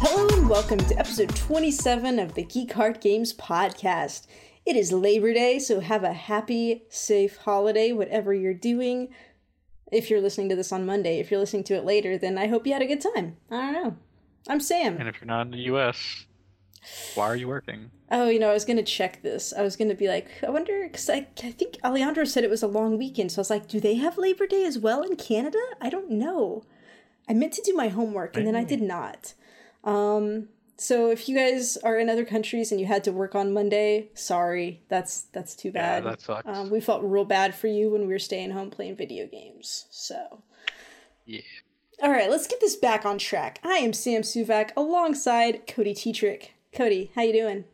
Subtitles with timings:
[0.00, 4.26] Hello and welcome to episode 27 of the Geek Heart Games podcast.
[4.64, 9.08] It is Labor Day, so have a happy, safe holiday, whatever you're doing.
[9.92, 12.46] If you're listening to this on Monday, if you're listening to it later, then I
[12.46, 13.36] hope you had a good time.
[13.50, 13.96] I don't know.
[14.48, 14.96] I'm Sam.
[14.98, 16.24] And if you're not in the U.S.,
[17.14, 17.90] why are you working?
[18.10, 19.52] Oh, you know, I was gonna check this.
[19.52, 22.62] I was gonna be like, I wonder, because I, I think Alejandro said it was
[22.62, 25.16] a long weekend, so I was like, do they have Labor Day as well in
[25.16, 25.58] Canada?
[25.80, 26.62] I don't know.
[27.28, 29.34] I meant to do my homework and then I did not.
[29.84, 30.48] Um,
[30.78, 34.08] so if you guys are in other countries and you had to work on Monday,
[34.14, 36.04] sorry, that's that's too Yeah, bad.
[36.04, 36.48] that sucks.
[36.48, 39.84] Um, we felt real bad for you when we were staying home playing video games.
[39.90, 40.42] So,
[41.26, 41.42] Yeah.
[42.02, 43.60] all right, let's get this back on track.
[43.62, 46.50] I am Sam Suvak alongside Cody Tetrick.
[46.74, 47.64] Cody, how you doing?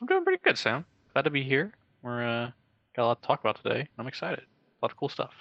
[0.00, 0.84] I'm doing pretty good, Sam.
[1.12, 1.72] Glad to be here.
[2.02, 2.50] We're uh,
[2.96, 3.88] got a lot to talk about today.
[3.98, 4.40] I'm excited.
[4.40, 5.32] A lot of cool stuff.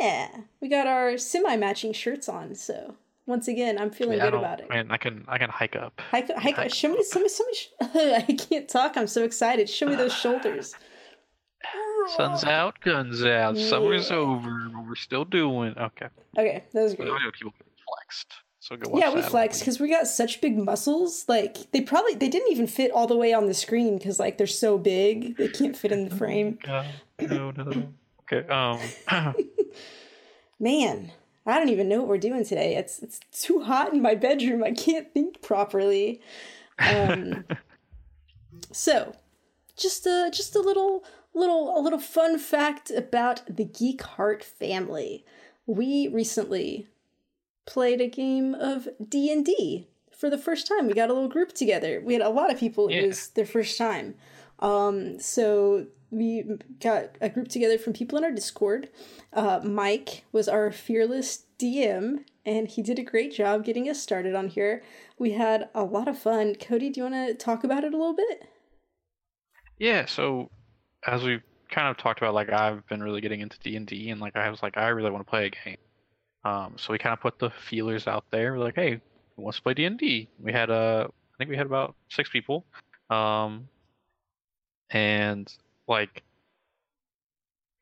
[0.00, 0.28] Yeah,
[0.60, 4.68] we got our semi-matching shirts on, so once again, I'm feeling Yeah, good about it.
[4.68, 6.00] Man, I can I can hike up.
[6.10, 6.74] Hike, hike, hike.
[6.74, 7.54] show me, show me, show me.
[7.54, 7.68] sh-
[8.28, 8.96] I can't talk.
[8.96, 9.68] I'm so excited.
[9.68, 10.74] Show me those shoulders.
[12.16, 13.56] Sun's out, guns out.
[13.56, 15.76] Summer's over, but we're still doing.
[15.78, 16.06] Okay.
[16.36, 17.08] Okay, that was great.
[17.34, 18.34] people get flexed.
[18.62, 19.30] So go watch Yeah, we that.
[19.30, 21.24] flexed because we got such big muscles.
[21.28, 24.36] Like they probably they didn't even fit all the way on the screen because like
[24.38, 26.58] they're so big they can't fit in the frame.
[26.62, 26.86] God,
[27.20, 27.88] no, no.
[28.30, 28.46] Okay.
[28.48, 28.78] Um.
[30.60, 31.12] Man,
[31.46, 32.76] I don't even know what we're doing today.
[32.76, 34.62] It's it's too hot in my bedroom.
[34.62, 36.20] I can't think properly.
[36.78, 37.44] Um,
[38.72, 39.14] so,
[39.76, 45.24] just a just a little little a little fun fact about the Geek Heart family.
[45.66, 46.88] We recently
[47.70, 50.88] played a game of D and D for the first time.
[50.88, 52.02] We got a little group together.
[52.04, 52.88] We had a lot of people.
[52.88, 54.16] It was their first time.
[54.58, 56.44] Um, so we
[56.80, 58.90] got a group together from people in our Discord.
[59.32, 64.34] Uh, Mike was our fearless DM, and he did a great job getting us started
[64.34, 64.82] on here.
[65.16, 66.56] We had a lot of fun.
[66.56, 68.48] Cody, do you want to talk about it a little bit?
[69.78, 70.50] Yeah, so
[71.06, 71.40] as we
[71.70, 74.34] kind of talked about, like I've been really getting into D and D, and like
[74.34, 75.78] I was like, I really want to play a game.
[76.44, 78.52] Um, so we kind of put the feelers out there.
[78.52, 79.00] We're like, hey,
[79.36, 80.28] who wants to play D and D?
[80.42, 82.64] We had uh, I think we had about six people,
[83.10, 83.68] um,
[84.90, 85.52] and
[85.86, 86.22] like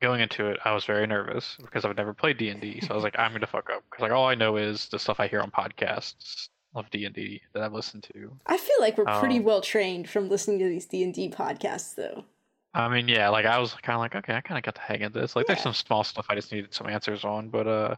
[0.01, 2.79] going into it, I was very nervous because I've never played D and D.
[2.81, 4.99] So I was like, I'm gonna fuck up because like all I know is the
[4.99, 8.31] stuff I hear on podcasts of D and D that I've listened to.
[8.45, 11.29] I feel like we're pretty Um, well trained from listening to these D and D
[11.29, 12.25] podcasts, though.
[12.73, 14.81] I mean, yeah, like I was kind of like, okay, I kind of got the
[14.81, 15.35] hang of this.
[15.35, 15.55] Like, Yeah.
[15.55, 17.95] there's some small stuff I just needed some answers on, but uh,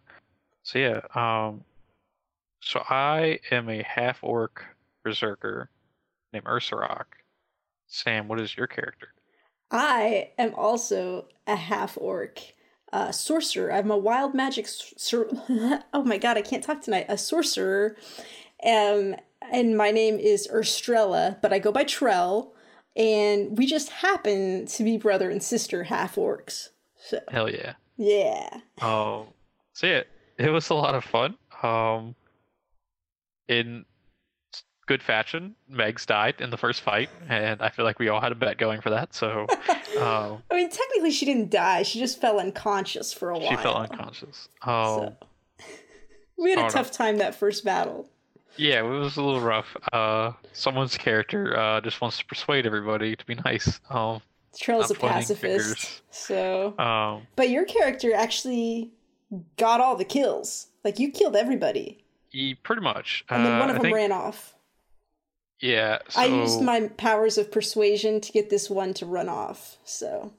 [0.64, 1.64] so yeah, um,
[2.62, 4.66] so I am a half orc
[5.04, 5.70] berserker
[6.32, 7.06] named Ursarock.
[7.88, 9.10] Sam, what is your character?
[9.72, 12.40] I am also a half orc
[12.94, 13.74] uh, sorcerer.
[13.74, 14.68] I'm a wild magic.
[14.68, 15.30] Sor-
[15.94, 17.06] oh my god, I can't talk tonight.
[17.10, 17.96] A sorcerer,
[18.66, 19.16] um,
[19.52, 22.52] and my name is Urstrella, but I go by Trell,
[22.96, 26.70] and we just happen to be brother and sister half orcs.
[26.98, 27.74] So Hell yeah.
[27.98, 28.60] yeah,
[29.74, 30.11] so yeah, it
[30.52, 31.35] was a lot of fun.
[31.63, 32.16] Um,
[33.47, 33.85] in
[34.88, 38.31] good fashion, Megs died in the first fight, and I feel like we all had
[38.31, 39.13] a bet going for that.
[39.13, 39.46] So,
[40.00, 40.41] um.
[40.50, 41.84] I mean technically she didn't die.
[41.84, 43.50] She just fell unconscious for a while.
[43.50, 44.50] She felt unconscious.
[44.66, 45.16] Oh, So.
[46.38, 48.09] We had a tough time that first battle.
[48.58, 49.78] yeah, it was a little rough.
[49.94, 53.79] Uh, someone's character uh just wants to persuade everybody to be nice.
[53.91, 54.22] Um,
[54.59, 56.78] Trell's a pacifist, so.
[56.79, 58.90] um, But your character actually
[59.58, 60.68] got all the kills.
[60.84, 63.24] Like you killed everybody, he pretty much.
[63.30, 64.56] and then uh, one of I them think- ran off.
[65.59, 69.78] Yeah, so I used my powers of persuasion to get this one to run off.
[69.84, 70.34] So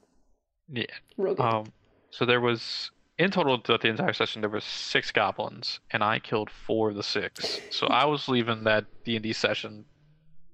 [0.69, 0.83] yeah.
[1.17, 1.45] real good.
[1.45, 1.65] Um,
[2.11, 6.19] so there was in total throughout the entire session there was six goblins, and I
[6.19, 7.61] killed four of the six.
[7.71, 9.85] So I was leaving that D and D session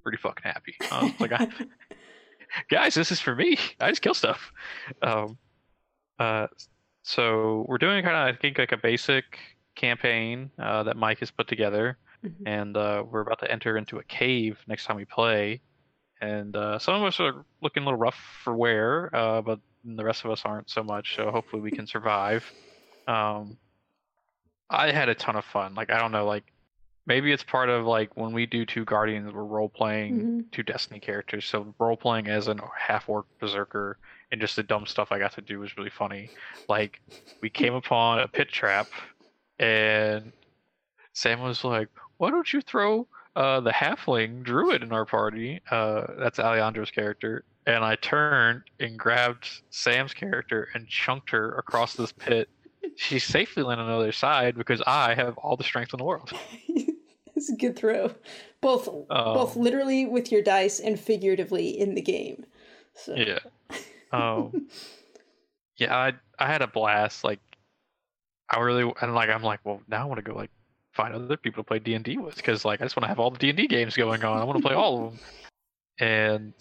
[0.03, 0.75] pretty fucking happy.
[0.91, 1.47] I like, I,
[2.69, 3.57] guys, this is for me.
[3.79, 4.51] I just kill stuff.
[5.01, 5.37] Um,
[6.19, 6.45] uh,
[7.03, 9.23] so we're doing kind of I think like a basic
[9.75, 12.33] campaign uh, that Mike has put together, Mhm.
[12.45, 15.61] and uh, we're about to enter into a cave next time we play.
[16.21, 20.03] And uh, some of us are looking a little rough for wear, uh, but the
[20.03, 21.15] rest of us aren't so much.
[21.15, 22.43] So hopefully we can survive.
[23.07, 23.57] Um,
[24.69, 25.75] I had a ton of fun.
[25.75, 26.43] Like I don't know, like
[27.05, 30.51] maybe it's part of like when we do two guardians, we're role playing Mhm.
[30.51, 31.45] two Destiny characters.
[31.45, 33.97] So role playing as an half orc berserker
[34.31, 36.29] and just the dumb stuff I got to do was really funny.
[36.67, 37.01] Like
[37.41, 38.87] we came upon a pit trap,
[39.59, 40.31] and
[41.13, 46.05] Sam was like, "Why don't you throw uh, the halfling druid in our party?" Uh,
[46.17, 47.43] that's Alejandro's character.
[47.65, 52.49] and I turned and grabbed Sam's character and chunked her across this pit.
[52.95, 56.03] She safely landed on the other side because I have all the strength in the
[56.03, 56.31] world.
[57.35, 58.13] it's a good throw,
[58.61, 62.45] both um, both literally with your dice and figuratively in the game.
[62.95, 63.15] So.
[63.15, 63.39] Yeah.
[64.11, 64.67] Um.
[65.77, 67.23] yeah, I I had a blast.
[67.23, 67.39] Like,
[68.49, 70.49] I really and like I'm like, well, now I want to go like
[70.93, 73.07] find other people to play D and D with because like I just want to
[73.07, 74.39] have all the D and D games going on.
[74.39, 75.19] I want to play all of them.
[75.99, 76.53] And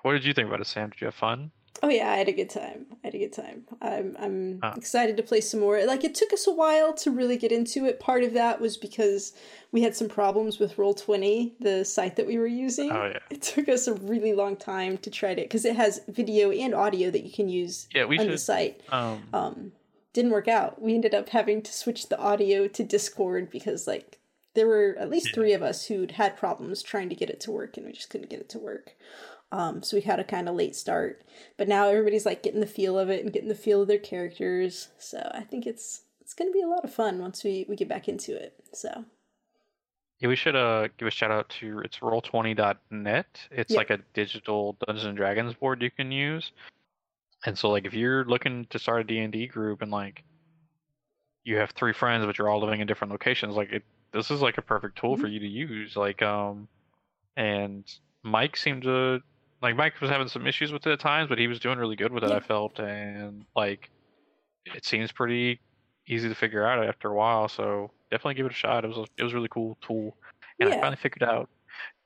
[0.00, 0.88] what did you think about it, Sam?
[0.88, 1.50] Did you have fun?
[1.82, 2.86] Oh yeah, I had a good time.
[2.92, 3.64] I had a good time.
[3.80, 4.74] I'm I'm ah.
[4.76, 5.82] excited to play some more.
[5.86, 8.00] Like it took us a while to really get into it.
[8.00, 9.32] Part of that was because
[9.72, 12.92] we had some problems with Roll Twenty, the site that we were using.
[12.92, 13.18] Oh yeah.
[13.30, 16.74] It took us a really long time to try to because it has video and
[16.74, 18.82] audio that you can use yeah, we on should, the site.
[18.90, 19.72] Um, um,
[20.12, 20.82] didn't work out.
[20.82, 24.18] We ended up having to switch the audio to Discord because like
[24.54, 27.50] there were at least three of us who'd had problems trying to get it to
[27.50, 28.96] work and we just couldn't get it to work.
[29.52, 31.24] Um, so we had a kind of late start,
[31.56, 33.98] but now everybody's like getting the feel of it and getting the feel of their
[33.98, 34.88] characters.
[34.98, 37.74] So I think it's it's going to be a lot of fun once we we
[37.74, 38.54] get back into it.
[38.72, 39.04] So
[40.20, 43.48] yeah, we should uh give a shout out to it's roll20.net.
[43.50, 43.76] It's yep.
[43.76, 46.52] like a digital Dungeons and Dragons board you can use.
[47.44, 50.22] And so like if you're looking to start a D&D group and like
[51.42, 53.82] you have three friends but you're all living in different locations, like it
[54.12, 55.22] this is like a perfect tool mm-hmm.
[55.22, 55.96] for you to use.
[55.96, 56.68] Like um
[57.36, 57.84] and
[58.22, 59.22] Mike seemed to
[59.62, 61.96] like Mike was having some issues with it at times, but he was doing really
[61.96, 62.30] good with it.
[62.30, 62.36] Yeah.
[62.36, 63.90] I felt, and like
[64.64, 65.60] it seems pretty
[66.06, 67.48] easy to figure out after a while.
[67.48, 68.84] So definitely give it a shot.
[68.84, 70.16] It was a, it was a really cool tool,
[70.58, 70.76] and yeah.
[70.76, 71.48] I finally figured out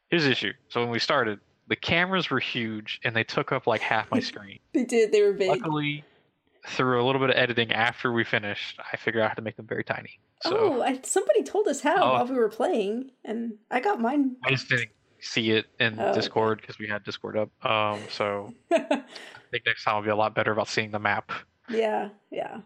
[0.09, 0.53] here's the issue.
[0.69, 4.21] So when we started, the cameras were huge and they took up like half my
[4.31, 4.59] screen.
[4.73, 5.13] they did.
[5.13, 5.49] They were big.
[5.49, 6.05] Luckily,
[6.67, 9.57] through a little bit of editing after we finished, I figured out how to make
[9.57, 10.19] them very tiny.
[10.43, 14.01] So, oh, I, somebody told us how oh, while we were playing, and I got
[14.01, 14.37] mine.
[14.45, 14.91] I just didn't
[15.25, 17.65] see it in oh, Discord because we had Discord up.
[17.65, 19.03] Um, so I
[19.51, 21.33] think next time I'll be a lot better about seeing the map.
[21.69, 22.61] Yeah, yeah.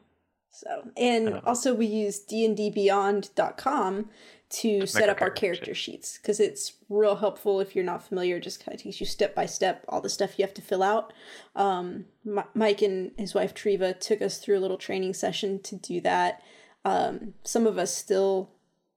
[0.51, 4.11] So and uh, also we use dndbeyond.com
[4.51, 8.41] to set up our character sheets because it's real helpful if you're not familiar.
[8.41, 10.83] Just kind of takes you step by step all the stuff you have to fill
[10.83, 11.13] out.
[11.55, 15.77] Um, M- Mike and his wife Treva took us through a little training session to
[15.77, 16.43] do that.
[16.85, 18.51] Um, some of us still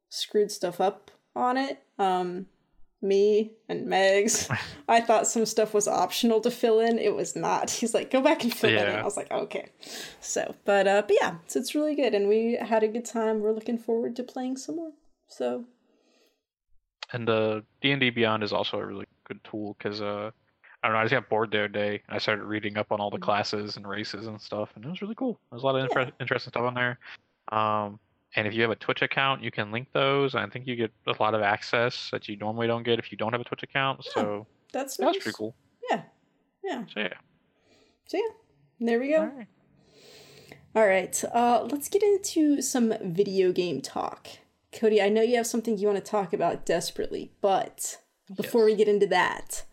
[0.09, 1.83] screwed stuff up on it.
[1.99, 2.47] Um,
[3.01, 4.55] me and Megs.
[4.87, 6.99] I thought some stuff was optional to fill in.
[6.99, 7.69] It was not.
[7.81, 8.81] He's like, go back and fill yeah.
[8.81, 8.95] it in.
[8.95, 9.69] I was like, okay.
[10.19, 13.41] So, but uh, but yeah, so it's really good, and we had a good time.
[13.41, 14.91] We're looking forward to playing some more.
[15.27, 15.65] So.
[17.13, 20.31] And uh, D and D Beyond is also a really good tool because uh,
[20.83, 20.99] I don't know.
[20.99, 22.01] I just got bored the other day.
[22.07, 23.25] And I started reading up on all the mm-hmm.
[23.25, 25.39] classes and races and stuff, and it was really cool.
[25.51, 26.09] There's a lot of yeah.
[26.19, 26.99] interesting stuff on there.
[27.51, 27.99] Um,
[28.35, 30.35] and if you have a Twitch account, you can link those.
[30.35, 33.17] I think you get a lot of access that you normally don't get if you
[33.17, 34.01] don't have a Twitch account.
[34.05, 35.13] Yeah, so that's nice.
[35.13, 35.55] that's pretty cool.
[35.89, 36.03] Yeah,
[36.63, 36.83] yeah.
[36.93, 37.13] So yeah.
[38.07, 39.21] So yeah, there we go.
[39.21, 39.47] All right.
[40.73, 41.23] All right.
[41.33, 44.27] Uh, let's get into some video game talk.
[44.71, 47.97] Cody, I know you have something you want to talk about desperately, but
[48.33, 48.77] before yes.
[48.77, 49.65] we get into that,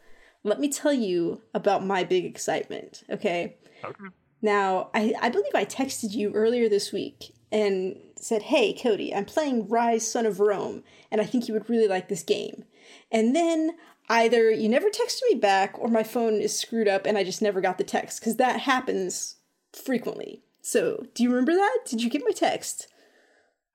[0.43, 3.05] let me tell you about my big excitement.
[3.08, 3.56] Okay.
[3.84, 4.05] Okay.
[4.43, 9.24] Now, I, I believe I texted you earlier this week and said, Hey, Cody, I'm
[9.24, 12.64] playing Ryse Son of Rome, and I think you would really like this game.
[13.10, 13.72] And then
[14.08, 17.42] either you never texted me back or my phone is screwed up and I just
[17.42, 19.36] never got the text, because that happens
[19.72, 20.42] frequently.
[20.62, 21.78] So, do you remember that?
[21.86, 22.88] Did you get my text?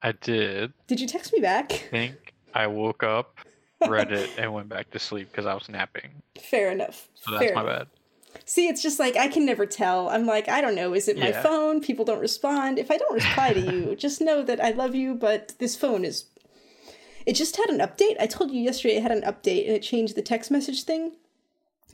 [0.01, 0.73] I did.
[0.87, 1.71] Did you text me back?
[1.71, 3.37] I think I woke up,
[3.87, 6.11] read it, and went back to sleep because I was napping.
[6.39, 7.07] Fair enough.
[7.15, 7.77] So that's Fair my enough.
[7.79, 7.87] bad.
[8.45, 10.09] See, it's just like I can never tell.
[10.09, 10.93] I'm like, I don't know.
[10.93, 11.41] Is it my yeah.
[11.41, 11.81] phone?
[11.81, 12.77] People don't respond.
[12.77, 16.05] If I don't reply to you, just know that I love you, but this phone
[16.05, 16.25] is.
[17.25, 18.17] It just had an update.
[18.19, 21.13] I told you yesterday it had an update and it changed the text message thing.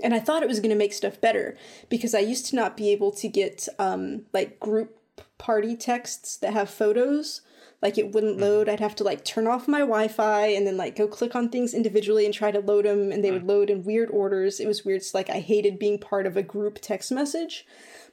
[0.01, 1.55] And I thought it was going to make stuff better
[1.89, 4.97] because I used to not be able to get um, like group
[5.37, 7.41] party texts that have photos
[7.81, 8.41] like it wouldn't mm.
[8.41, 11.49] load i'd have to like turn off my wi-fi and then like go click on
[11.49, 13.49] things individually and try to load them and they would mm.
[13.49, 16.43] load in weird orders it was weird so like i hated being part of a
[16.43, 17.65] group text message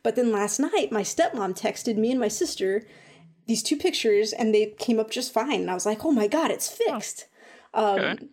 [0.02, 2.86] but then last night my stepmom texted me and my sister
[3.46, 6.26] these two pictures and they came up just fine and i was like oh my
[6.26, 7.26] god it's fixed
[7.74, 7.96] oh.
[7.96, 8.08] okay.
[8.10, 8.30] um,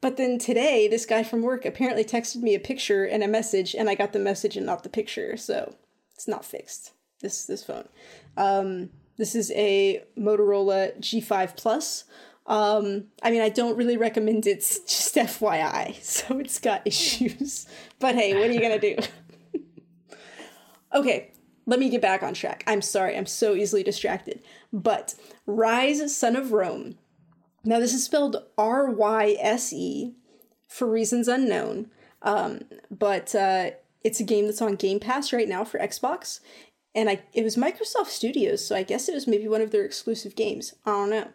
[0.00, 3.74] but then today this guy from work apparently texted me a picture and a message
[3.74, 5.74] and i got the message and not the picture so
[6.14, 7.88] it's not fixed this this phone
[8.36, 12.04] um, this is a Motorola G5 Plus.
[12.46, 16.00] Um, I mean, I don't really recommend it, just FYI.
[16.02, 17.66] So it's got issues.
[17.98, 18.96] But hey, what are you gonna do?
[20.94, 21.32] okay,
[21.64, 22.62] let me get back on track.
[22.66, 24.42] I'm sorry, I'm so easily distracted.
[24.70, 25.14] But
[25.48, 26.98] Ryse, Son of Rome.
[27.64, 30.14] Now, this is spelled R Y S E
[30.68, 31.90] for reasons unknown.
[32.20, 33.70] Um, but uh,
[34.04, 36.40] it's a game that's on Game Pass right now for Xbox.
[36.96, 39.84] And I it was Microsoft Studios, so I guess it was maybe one of their
[39.84, 40.74] exclusive games.
[40.84, 41.28] I don't know.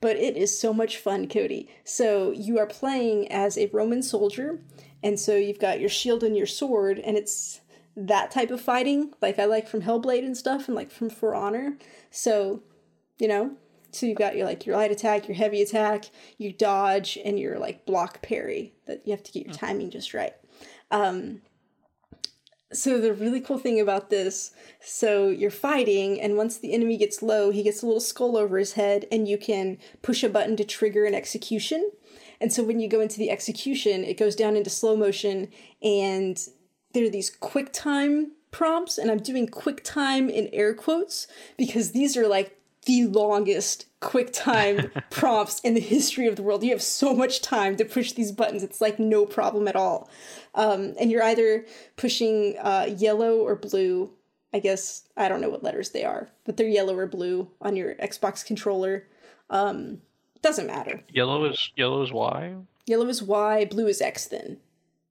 [0.00, 1.68] But it is so much fun, Cody.
[1.84, 4.58] So you are playing as a Roman soldier,
[5.00, 7.60] and so you've got your shield and your sword, and it's
[7.96, 11.34] that type of fighting, like I like from Hellblade and stuff, and like from For
[11.34, 11.76] Honor.
[12.10, 12.62] So,
[13.18, 13.56] you know,
[13.92, 16.06] so you've got your like your light attack, your heavy attack,
[16.38, 18.72] your dodge, and your like block parry.
[18.86, 20.34] That you have to get your timing just right.
[20.90, 21.42] Um,
[22.72, 27.22] so the really cool thing about this, so you're fighting, and once the enemy gets
[27.22, 30.56] low, he gets a little skull over his head, and you can push a button
[30.56, 31.90] to trigger an execution.
[32.40, 35.48] And so when you go into the execution, it goes down into slow motion,
[35.82, 36.40] and
[36.92, 41.26] there are these quick time prompts, and I'm doing quick time in air quotes
[41.56, 46.62] because these are like the longest QuickTime prompts in the history of the world.
[46.62, 48.62] You have so much time to push these buttons.
[48.62, 50.10] It's like no problem at all.
[50.54, 51.64] Um, and you're either
[51.96, 54.10] pushing uh, yellow or blue.
[54.52, 57.76] I guess I don't know what letters they are, but they're yellow or blue on
[57.76, 59.06] your Xbox controller.
[59.48, 60.02] Um,
[60.42, 61.02] doesn't matter.
[61.08, 62.54] Yellow is yellow is Y.
[62.86, 63.64] Yellow is Y.
[63.66, 64.26] Blue is X.
[64.26, 64.58] Then.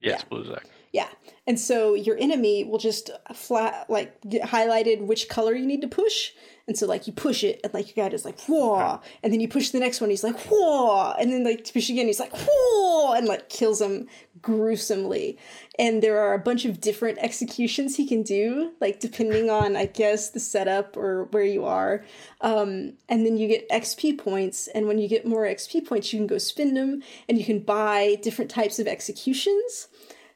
[0.02, 0.30] Yes, yeah.
[0.30, 0.70] blue is X.
[0.92, 1.08] Yeah.
[1.48, 5.88] And so your enemy will just flat like get highlighted which color you need to
[5.88, 6.32] push.
[6.68, 9.02] And so like you push it and like your guy is like whoa.
[9.24, 11.14] And then you push the next one, he's like whoa.
[11.20, 14.08] And then like push again, he's like whoa and like kills him
[14.42, 15.38] gruesomely.
[15.80, 19.86] And there are a bunch of different executions he can do, like depending on I
[19.86, 22.04] guess the setup or where you are.
[22.42, 26.20] Um, and then you get XP points, and when you get more XP points, you
[26.20, 29.88] can go spend them and you can buy different types of executions.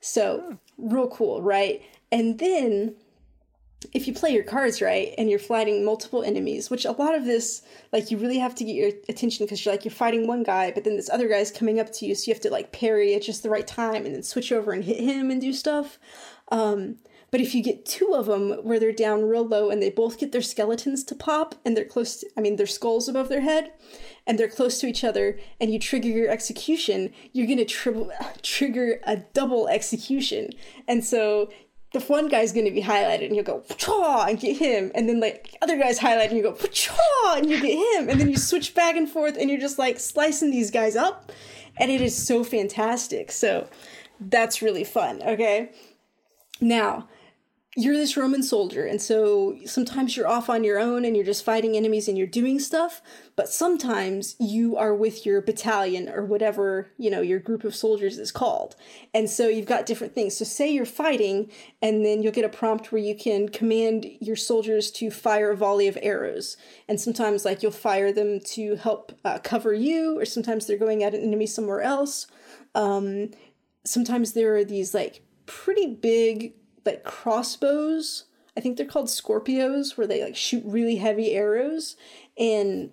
[0.01, 1.81] So, real cool, right?
[2.11, 2.95] And then
[3.93, 7.25] if you play your cards right and you're fighting multiple enemies, which a lot of
[7.25, 7.61] this,
[7.91, 10.71] like, you really have to get your attention because you're like, you're fighting one guy,
[10.71, 13.15] but then this other guy's coming up to you, so you have to, like, parry
[13.15, 15.99] at just the right time and then switch over and hit him and do stuff.
[16.49, 16.97] Um,
[17.31, 20.19] but if you get two of them where they're down real low and they both
[20.19, 23.41] get their skeletons to pop and they're close, to, I mean, their skulls above their
[23.41, 23.73] head
[24.25, 28.33] and they're close to each other and you trigger your execution, you're going to tri-
[28.41, 30.51] trigger a double execution.
[30.87, 31.49] And so
[31.95, 34.25] the one guy's going to be highlighted and you go Chaw!
[34.27, 37.35] and get him and then like other guy's highlighted and you go Chaw!
[37.35, 39.97] and you get him and then you switch back and forth and you're just like
[39.97, 41.31] slicing these guys up
[41.77, 43.69] and it is so fantastic so
[44.19, 45.69] that's really fun okay
[46.59, 47.07] now
[47.77, 51.43] you're this Roman soldier, and so sometimes you're off on your own and you're just
[51.43, 53.01] fighting enemies and you're doing stuff,
[53.35, 58.17] but sometimes you are with your battalion or whatever, you know, your group of soldiers
[58.17, 58.77] is called.
[59.13, 60.37] And so you've got different things.
[60.37, 61.51] So say you're fighting,
[61.81, 65.57] and then you'll get a prompt where you can command your soldiers to fire a
[65.57, 66.55] volley of arrows.
[66.87, 71.03] And sometimes, like, you'll fire them to help uh, cover you, or sometimes they're going
[71.03, 72.27] at an enemy somewhere else.
[72.73, 73.31] Um,
[73.83, 76.53] sometimes there are these, like, pretty big
[76.85, 78.25] like crossbows.
[78.57, 81.95] I think they're called Scorpios, where they like shoot really heavy arrows.
[82.37, 82.91] And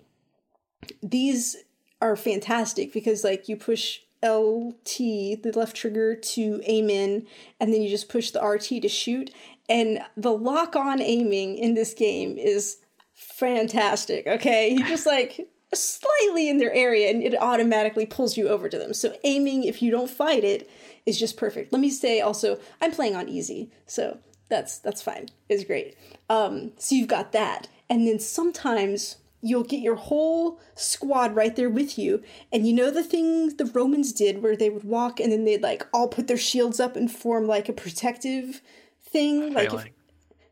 [1.01, 1.55] these
[2.01, 4.97] are fantastic because like you push LT,
[5.43, 7.27] the left trigger, to aim in,
[7.59, 9.33] and then you just push the RT to shoot.
[9.69, 12.77] And the lock on aiming in this game is
[13.13, 14.69] fantastic, okay?
[14.69, 18.93] You just like slightly in their area and it automatically pulls you over to them.
[18.93, 20.69] So aiming, if you don't fight it,
[21.05, 21.71] is just perfect.
[21.71, 24.19] Let me say also, I'm playing on easy, so
[24.49, 25.27] that's that's fine.
[25.49, 25.95] It's great.
[26.29, 31.69] Um, so you've got that, and then sometimes you'll get your whole squad right there
[31.69, 35.31] with you, and you know the thing the Romans did where they would walk and
[35.31, 38.61] then they'd like all put their shields up and form like a protective
[39.01, 39.85] thing, like if,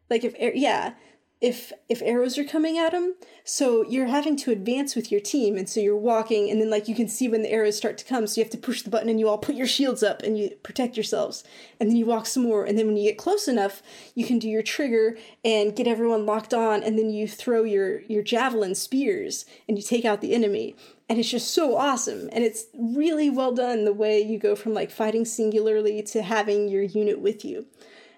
[0.09, 0.93] like if yeah
[1.41, 5.57] if if arrows are coming at them so you're having to advance with your team
[5.57, 8.05] and so you're walking and then like you can see when the arrows start to
[8.05, 10.21] come so you have to push the button and you all put your shields up
[10.21, 11.43] and you protect yourselves.
[11.79, 13.81] And then you walk some more and then when you get close enough
[14.13, 18.01] you can do your trigger and get everyone locked on and then you throw your
[18.01, 20.75] your javelin spears and you take out the enemy.
[21.09, 24.73] And it's just so awesome and it's really well done the way you go from
[24.75, 27.65] like fighting singularly to having your unit with you.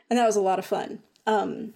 [0.10, 1.00] And that was a lot of fun.
[1.26, 1.74] Um,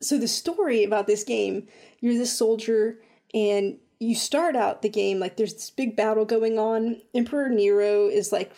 [0.00, 1.68] so the story about this game,
[2.00, 3.00] you're this soldier
[3.32, 7.00] and you start out the game like there's this big battle going on.
[7.14, 8.52] Emperor Nero is like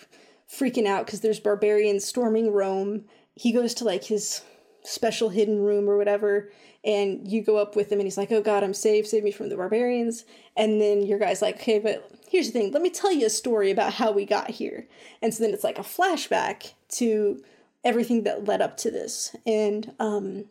[0.50, 3.05] freaking out because there's barbarians storming Rome.
[3.35, 4.43] He goes to like his
[4.83, 6.50] special hidden room or whatever,
[6.85, 9.31] and you go up with him and he's like, Oh god, I'm saved, save me
[9.31, 10.25] from the barbarians.
[10.57, 13.31] And then your guy's like, Okay, but here's the thing, let me tell you a
[13.31, 14.87] story about how we got here.
[15.23, 17.43] And so then it's like a flashback to
[17.85, 19.37] everything that led up to this.
[19.47, 20.47] And um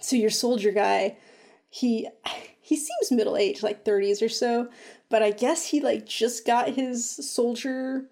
[0.00, 1.16] so your soldier guy,
[1.68, 2.08] he
[2.60, 4.68] he seems middle aged, like 30s or so,
[5.08, 8.08] but I guess he like just got his soldier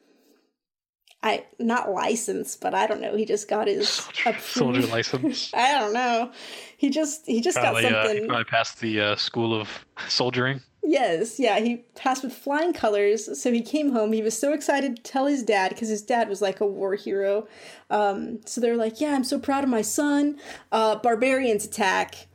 [1.25, 3.17] I not license, but I don't know.
[3.17, 5.51] He just got his soldier, soldier license.
[5.55, 6.31] I don't know.
[6.77, 8.19] He just he just probably, got something.
[8.19, 10.61] Uh, he probably passed the uh, school of soldiering.
[10.87, 13.41] Yes, yeah, he passed with flying colors.
[13.41, 14.13] So he came home.
[14.13, 16.95] He was so excited to tell his dad because his dad was like a war
[16.95, 17.49] hero.
[17.89, 20.39] Um, so they're like, "Yeah, I'm so proud of my son."
[20.71, 22.27] Uh, barbarians attack,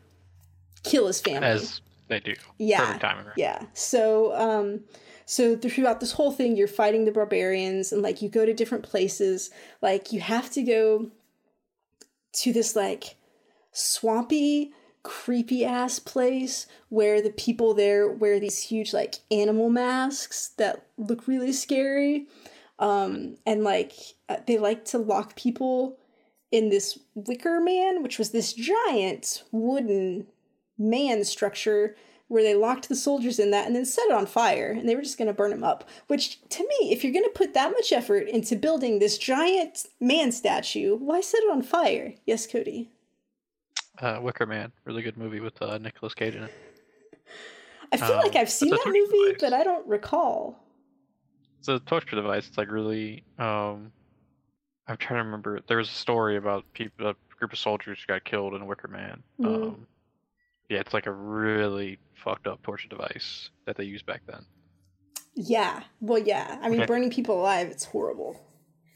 [0.83, 1.47] kill his family.
[1.47, 2.33] As they do.
[2.57, 3.65] Yeah, yeah.
[3.73, 4.81] So, um,
[5.25, 8.83] so throughout this whole thing, you're fighting the barbarians, and like you go to different
[8.83, 9.51] places.
[9.81, 11.11] Like you have to go
[12.33, 13.15] to this like
[13.71, 20.85] swampy creepy ass place where the people there wear these huge like animal masks that
[20.97, 22.27] look really scary.
[22.79, 23.93] Um and like
[24.27, 25.97] uh, they like to lock people
[26.51, 30.25] in this wicker man which was this giant wooden
[30.77, 31.95] man structure
[32.27, 34.95] where they locked the soldiers in that and then set it on fire and they
[34.95, 35.87] were just going to burn them up.
[36.07, 39.85] Which to me if you're going to put that much effort into building this giant
[39.99, 42.13] man statue why set it on fire?
[42.25, 42.89] Yes cody
[44.01, 46.53] uh, Wicker Man, really good movie with uh, Nicolas Cage in it.
[47.91, 49.37] I feel um, like I've seen that movie, device.
[49.41, 50.63] but I don't recall.
[51.59, 52.47] It's a torture device.
[52.47, 53.23] It's like really.
[53.37, 53.91] Um,
[54.87, 55.59] I'm trying to remember.
[55.67, 58.87] There was a story about people, a group of soldiers who got killed in Wicker
[58.87, 59.23] Man.
[59.39, 59.63] Mm-hmm.
[59.63, 59.87] Um,
[60.69, 64.45] yeah, it's like a really fucked up torture device that they used back then.
[65.33, 65.83] Yeah.
[65.99, 66.59] Well, yeah.
[66.61, 66.87] I mean, okay.
[66.87, 68.39] burning people alive, it's horrible.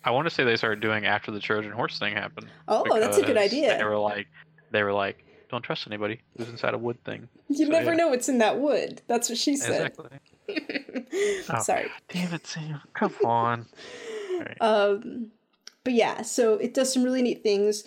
[0.04, 2.48] I want to say they started doing after the Trojan horse thing happened.
[2.68, 3.78] Oh, that's a good idea.
[3.78, 4.28] They were like,
[4.74, 7.98] they were like, "Don't trust anybody who's inside a wood thing." You so, never yeah.
[7.98, 9.02] know what's in that wood.
[9.08, 9.94] That's what she said.
[10.50, 11.46] Exactly.
[11.50, 11.90] oh, Sorry.
[12.10, 12.82] Damn it, Sam.
[12.94, 13.66] Come on.
[14.40, 14.58] Right.
[14.62, 15.32] Um,
[15.84, 17.84] but yeah, so it does some really neat things.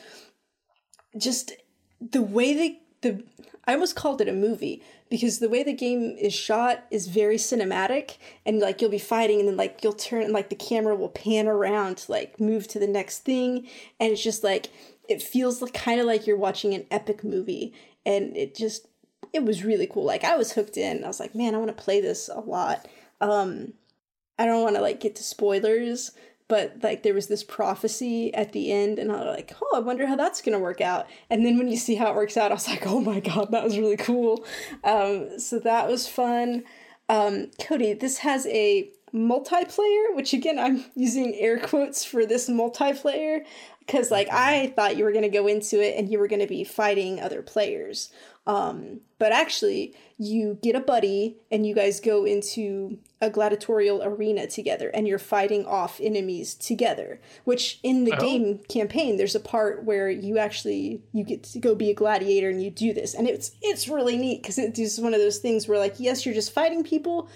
[1.19, 1.52] Just
[2.00, 3.25] the way they the
[3.66, 7.37] I almost called it a movie because the way the game is shot is very
[7.37, 10.95] cinematic and like you'll be fighting and then like you'll turn and like the camera
[10.95, 13.66] will pan around to like move to the next thing
[13.99, 14.69] and it's just like
[15.09, 17.73] it feels like, kind of like you're watching an epic movie
[18.05, 18.89] and it just
[19.33, 20.05] it was really cool.
[20.05, 21.05] Like i was hooked in.
[21.05, 22.87] I was like man i want to play this a lot.
[23.21, 23.75] Um
[24.38, 26.12] i don't want to like get to spoilers
[26.49, 29.81] but like there was this prophecy at the end and i was like oh i
[29.81, 31.07] wonder how that's going to work out.
[31.31, 33.51] And then when you see how it works out i was like oh my god
[33.51, 34.45] that was really cool.
[34.85, 36.64] Um so that was fun.
[37.09, 43.45] Um cody this has a multiplayer which again i'm using air quotes for this multiplayer
[43.81, 46.40] because like i thought you were going to go into it and you were going
[46.40, 48.11] to be fighting other players.
[48.49, 54.47] Um, but actually you get a buddy and you guys go into a gladiatorial arena
[54.47, 58.21] together and you're fighting off enemies together which in the oh.
[58.21, 62.49] game campaign there's a part where you actually you get to go be a gladiator
[62.49, 63.14] and you do this.
[63.14, 66.25] And it's it's really neat because it is one of those things where like yes
[66.25, 67.29] you're just fighting people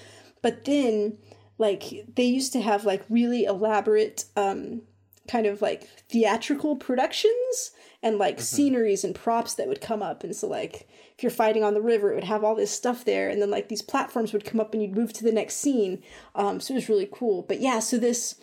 [0.43, 1.19] but then
[1.61, 4.81] like they used to have like really elaborate um
[5.29, 7.71] kind of like theatrical productions
[8.03, 8.43] and like mm-hmm.
[8.43, 10.25] sceneries and props that would come up.
[10.25, 13.05] And so like if you're fighting on the river it would have all this stuff
[13.05, 13.29] there.
[13.29, 16.03] And then like these platforms would come up and you'd move to the next scene.
[16.35, 17.43] Um so it was really cool.
[17.43, 18.41] But yeah so this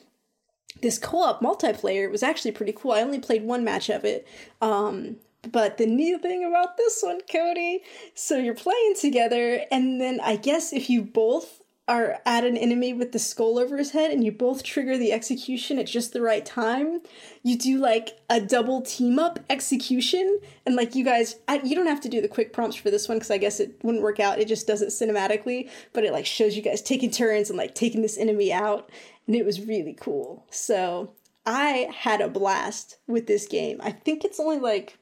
[0.82, 2.92] this co-op multiplayer was actually pretty cool.
[2.92, 4.28] I only played one match of it.
[4.62, 5.18] Um
[5.52, 7.82] but the neat thing about this one, Cody,
[8.14, 12.92] so you're playing together, and then I guess if you both are at an enemy
[12.92, 16.22] with the skull over his head and you both trigger the execution at just the
[16.22, 17.00] right time
[17.44, 21.88] you do like a double team up execution and like you guys I, you don't
[21.88, 24.20] have to do the quick prompts for this one because i guess it wouldn't work
[24.20, 24.40] out.
[24.40, 27.74] It just does it cinematically but it like shows you guys taking turns and like
[27.74, 28.90] taking this enemy out
[29.26, 30.46] and it was really cool.
[30.50, 31.14] So
[31.46, 33.80] i had a blast with this game.
[33.82, 34.98] I think it's only like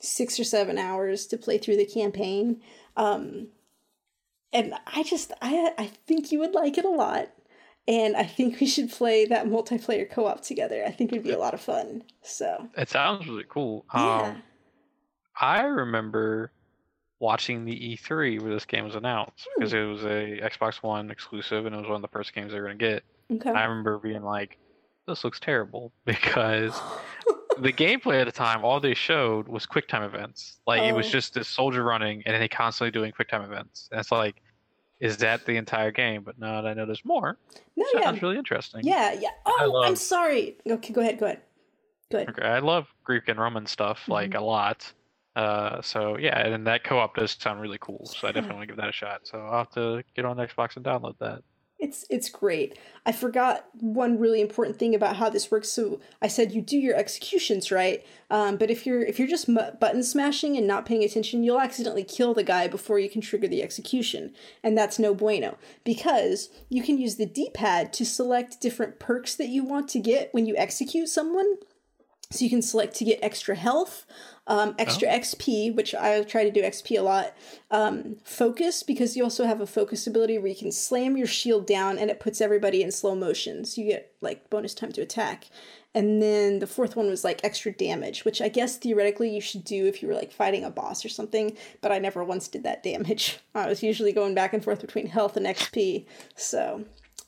[0.00, 2.60] six or seven hours to play through the campaign.
[2.96, 3.48] Um,
[4.54, 7.28] and I just I I think you would like it a lot.
[7.86, 10.82] And I think we should play that multiplayer co-op together.
[10.86, 12.02] I think it'd be a lot of fun.
[12.22, 13.84] So it sounds really cool.
[13.94, 14.22] Yeah.
[14.22, 14.42] Um,
[15.38, 16.50] I remember
[17.18, 19.78] watching the E3 where this game was announced because hmm.
[19.78, 22.60] it was a Xbox One exclusive and it was one of the first games they
[22.60, 23.04] were gonna get.
[23.30, 23.50] Okay.
[23.50, 24.56] I remember being like,
[25.06, 26.80] "This looks terrible," because
[27.58, 30.58] the gameplay at the time, all they showed was QuickTime events.
[30.66, 30.86] Like oh.
[30.86, 31.10] it was oh.
[31.10, 33.88] just this soldier running and then they constantly doing QuickTime events.
[33.90, 34.36] And it's like,
[35.04, 36.22] is that the entire game?
[36.22, 37.36] But now that I know there's more,
[37.76, 38.22] no, sounds yeah.
[38.22, 38.80] really interesting.
[38.84, 39.28] Yeah, yeah.
[39.44, 40.56] Oh, love, I'm sorry.
[40.66, 41.18] Okay, go ahead.
[41.18, 41.40] Go ahead.
[42.10, 42.30] Go ahead.
[42.30, 44.12] Okay, I love Greek and Roman stuff mm-hmm.
[44.12, 44.90] like a lot.
[45.36, 48.06] Uh, so yeah, and that co-op does sound really cool.
[48.06, 49.22] So I definitely want to give that a shot.
[49.24, 51.42] So I'll have to get on Xbox and download that.
[51.84, 52.78] It's it's great.
[53.04, 55.68] I forgot one really important thing about how this works.
[55.68, 59.52] So I said you do your executions right, um, but if you're if you're just
[59.54, 63.48] button smashing and not paying attention, you'll accidentally kill the guy before you can trigger
[63.48, 68.98] the execution, and that's no bueno because you can use the D-pad to select different
[68.98, 71.56] perks that you want to get when you execute someone.
[72.30, 74.06] So you can select to get extra health,
[74.46, 75.18] um, extra oh.
[75.18, 77.34] XP, which I try to do XP a lot.
[77.70, 81.66] Um, focus, because you also have a focus ability where you can slam your shield
[81.66, 83.64] down and it puts everybody in slow motion.
[83.64, 85.46] So you get like bonus time to attack.
[85.94, 89.62] And then the fourth one was like extra damage, which I guess theoretically you should
[89.62, 92.64] do if you were like fighting a boss or something, but I never once did
[92.64, 93.38] that damage.
[93.54, 96.04] I was usually going back and forth between health and XP.
[96.34, 96.84] So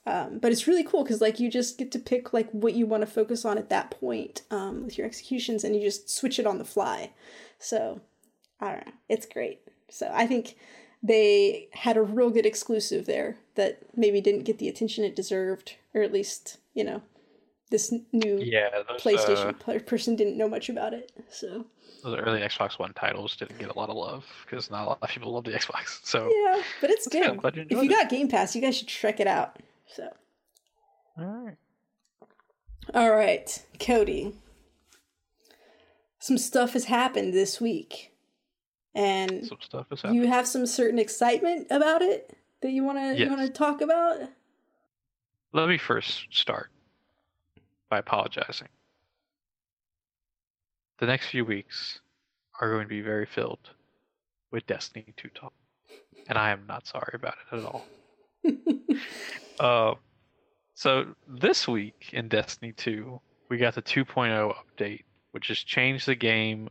[0.07, 2.87] um, but it's really cool because like you just get to pick like what you
[2.87, 6.38] want to focus on at that point um, with your executions, and you just switch
[6.38, 7.11] it on the fly.
[7.59, 8.01] So
[8.61, 9.61] I don't know, it's great.
[9.88, 10.57] So I think
[11.03, 15.75] they had a real good exclusive there that maybe didn't get the attention it deserved,
[15.92, 17.03] or at least you know
[17.71, 21.11] this new yeah, those, PlayStation uh, person didn't know much about it.
[21.31, 21.66] So
[22.05, 24.99] those early Xbox One titles didn't get a lot of love because not a lot
[25.03, 25.99] of people love the Xbox.
[26.05, 27.40] So yeah, but it's good.
[27.57, 29.59] You if you got Game Pass, you guys should check it out.
[29.87, 30.09] So.
[31.18, 31.57] All right.
[32.94, 34.35] All right, Cody.
[36.18, 38.12] Some stuff has happened this week,
[38.94, 40.16] and some stuff has happened.
[40.16, 43.18] You have some certain excitement about it that you want to yes.
[43.18, 44.20] you want to talk about.
[45.53, 46.70] Let me first start
[47.88, 48.68] by apologizing.
[50.99, 52.01] The next few weeks
[52.61, 53.70] are going to be very filled
[54.51, 55.53] with Destiny 2 talk,
[56.29, 57.85] and I am not sorry about it at all.
[59.59, 59.94] Uh,
[60.74, 66.14] so this week in Destiny 2, we got the 2.0 update, which has changed the
[66.14, 66.68] game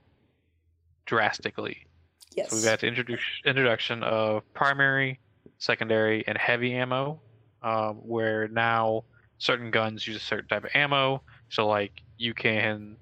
[1.05, 1.87] drastically.
[2.35, 2.49] Yes.
[2.49, 5.19] So we've got the introduction of primary,
[5.57, 7.19] secondary, and heavy ammo,
[7.63, 9.03] um, where now
[9.37, 11.23] certain guns use a certain type of ammo.
[11.49, 12.97] So like you can,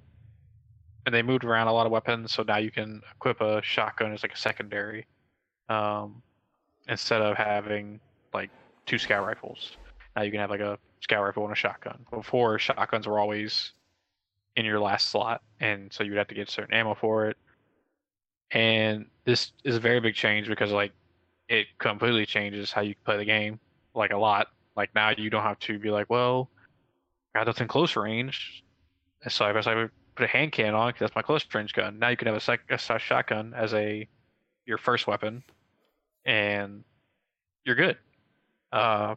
[1.05, 2.31] and they moved around a lot of weapons.
[2.31, 5.07] So now you can equip a shotgun as like a secondary,
[5.67, 6.21] um,
[6.87, 7.99] instead of having
[8.33, 8.49] like
[8.85, 9.77] two scout rifles.
[10.15, 12.05] Now you can have like a scout rifle and a shotgun.
[12.11, 13.73] Before shotguns were always
[14.55, 17.37] in your last slot, and so you'd have to get certain ammo for it.
[18.51, 20.93] And this is a very big change because like
[21.49, 23.59] it completely changes how you play the game,
[23.95, 24.47] like a lot.
[24.75, 26.49] Like now you don't have to be like, well,
[27.35, 28.63] I got in close range,
[29.27, 31.73] so I guess I would put a hand cannon on because that's my close range
[31.73, 31.97] gun.
[31.97, 34.07] Now you can have a, sec- a shotgun as a
[34.65, 35.43] your first weapon,
[36.25, 36.83] and
[37.65, 37.97] you're good.
[38.73, 39.13] Uh,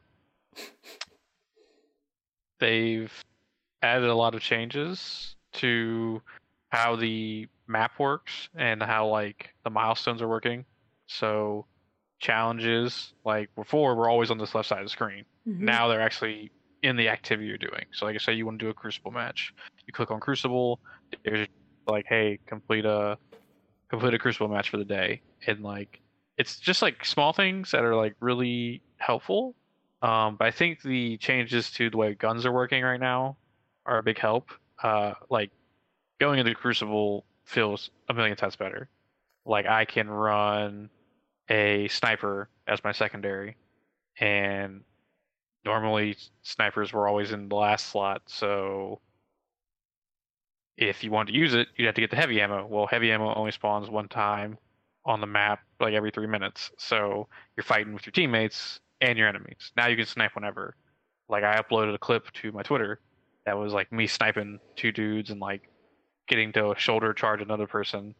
[2.60, 3.12] they've
[3.82, 6.20] added a lot of changes to
[6.68, 10.64] how the map works and how like the milestones are working.
[11.06, 11.64] So
[12.18, 15.24] challenges like before were always on this left side of the screen.
[15.48, 15.64] Mm-hmm.
[15.64, 16.50] Now they're actually
[16.82, 17.86] in the activity you're doing.
[17.92, 19.54] So like I say you want to do a crucible match.
[19.86, 20.80] You click on crucible,
[21.24, 21.48] there's
[21.86, 23.16] like, hey, complete a
[23.88, 25.22] complete a crucible match for the day.
[25.46, 26.00] And like
[26.36, 29.54] it's just like small things that are like really helpful.
[30.02, 33.36] Um, but I think the changes to the way guns are working right now
[33.86, 34.50] are a big help.
[34.82, 35.50] Uh, like
[36.20, 38.88] going into Crucible feels a million times better.
[39.44, 40.90] Like I can run
[41.48, 43.56] a sniper as my secondary,
[44.18, 44.82] and
[45.64, 48.22] normally snipers were always in the last slot.
[48.26, 49.00] So
[50.76, 52.66] if you want to use it, you'd have to get the heavy ammo.
[52.66, 54.58] Well, heavy ammo only spawns one time
[55.04, 56.70] on the map, like every three minutes.
[56.76, 59.72] So you're fighting with your teammates and your enemies.
[59.76, 60.76] Now you can snipe whenever.
[61.28, 63.00] Like I uploaded a clip to my Twitter
[63.44, 65.70] that was like me sniping two dudes and like
[66.28, 68.14] getting to shoulder charge another person.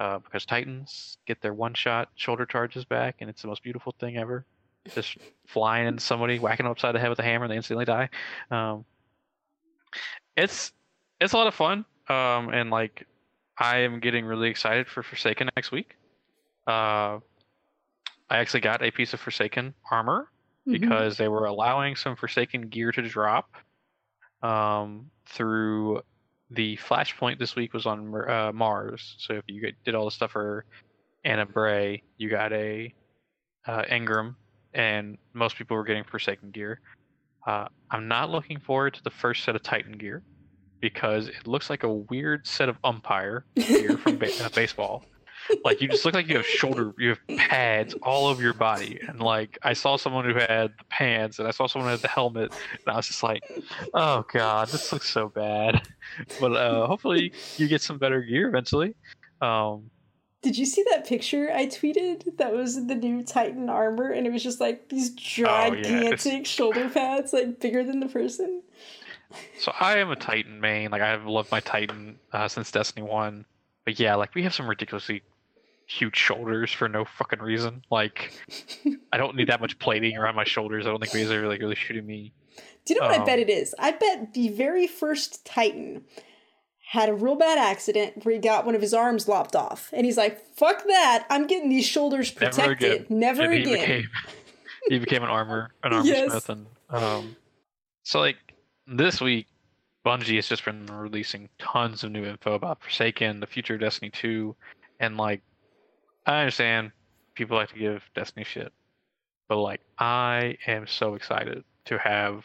[0.00, 3.94] Uh, because Titans get their one shot shoulder charges back, and it's the most beautiful
[4.00, 4.44] thing ever.
[4.92, 5.16] Just
[5.46, 8.08] flying into somebody, whacking them upside the head with a hammer, and they instantly die.
[8.50, 8.84] Um,
[10.36, 10.72] it's
[11.20, 13.06] it's a lot of fun, um, and like
[13.56, 15.94] I am getting really excited for Forsaken next week.
[16.66, 17.20] Uh,
[18.32, 20.30] I actually got a piece of Forsaken armor
[20.66, 20.72] mm-hmm.
[20.72, 23.50] because they were allowing some Forsaken gear to drop
[24.42, 26.00] um, through
[26.50, 29.16] the flashpoint this week was on uh, Mars.
[29.18, 30.64] So if you did all the stuff for
[31.24, 32.94] Ana Bray, you got a
[33.66, 34.34] uh, Engram,
[34.72, 36.80] and most people were getting Forsaken gear.
[37.46, 40.22] Uh, I'm not looking forward to the first set of Titan gear
[40.80, 45.04] because it looks like a weird set of umpire gear from ba- uh, baseball
[45.64, 48.98] like you just look like you have shoulder you have pads all over your body
[49.08, 52.00] and like i saw someone who had the pants and i saw someone who had
[52.00, 53.42] the helmet and i was just like
[53.94, 55.82] oh god this looks so bad
[56.40, 58.94] but uh, hopefully you get some better gear eventually
[59.42, 59.90] um,
[60.40, 62.36] Did you see that picture I tweeted?
[62.38, 66.42] That was the new Titan armor, and it was just like these gigantic oh, yeah.
[66.44, 68.62] shoulder pads, like bigger than the person.
[69.58, 70.90] So I am a Titan main.
[70.90, 73.44] Like I've loved my Titan uh, since Destiny One.
[73.84, 75.22] But yeah, like we have some ridiculously
[75.98, 77.84] huge shoulders for no fucking reason.
[77.90, 78.32] Like
[79.12, 80.86] I don't need that much plating around my shoulders.
[80.86, 82.32] I don't think these are like really shooting me.
[82.84, 83.74] Do you know what um, I bet it is?
[83.78, 86.04] I bet the very first Titan
[86.90, 90.04] had a real bad accident where he got one of his arms lopped off, and
[90.04, 91.26] he's like, "Fuck that!
[91.30, 92.58] I'm getting these shoulders protected.
[92.58, 93.66] Never again." Never again.
[93.66, 94.10] He became,
[94.88, 96.30] he became an armor, an armor yes.
[96.30, 97.36] smith, and um,
[98.02, 98.36] so like
[98.86, 99.46] this week,
[100.04, 104.10] Bungie has just been releasing tons of new info about Forsaken, the future of Destiny
[104.10, 104.54] 2,
[105.00, 105.40] and like,
[106.26, 106.92] I understand
[107.34, 108.72] people like to give Destiny shit,
[109.48, 112.44] but like, I am so excited to have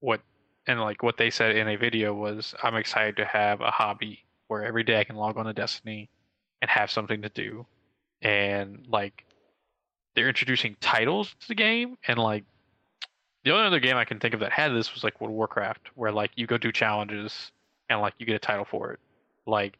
[0.00, 0.20] what,
[0.66, 4.24] and like what they said in a video was, I'm excited to have a hobby
[4.48, 6.08] where every day I can log on to Destiny
[6.60, 7.66] and have something to do,
[8.22, 9.24] and like,
[10.14, 12.44] they're introducing titles to the game, and like
[13.44, 15.36] the only other game I can think of that had this was like World of
[15.36, 17.52] Warcraft, where like you go do challenges
[17.88, 18.98] and like you get a title for it.
[19.46, 19.78] Like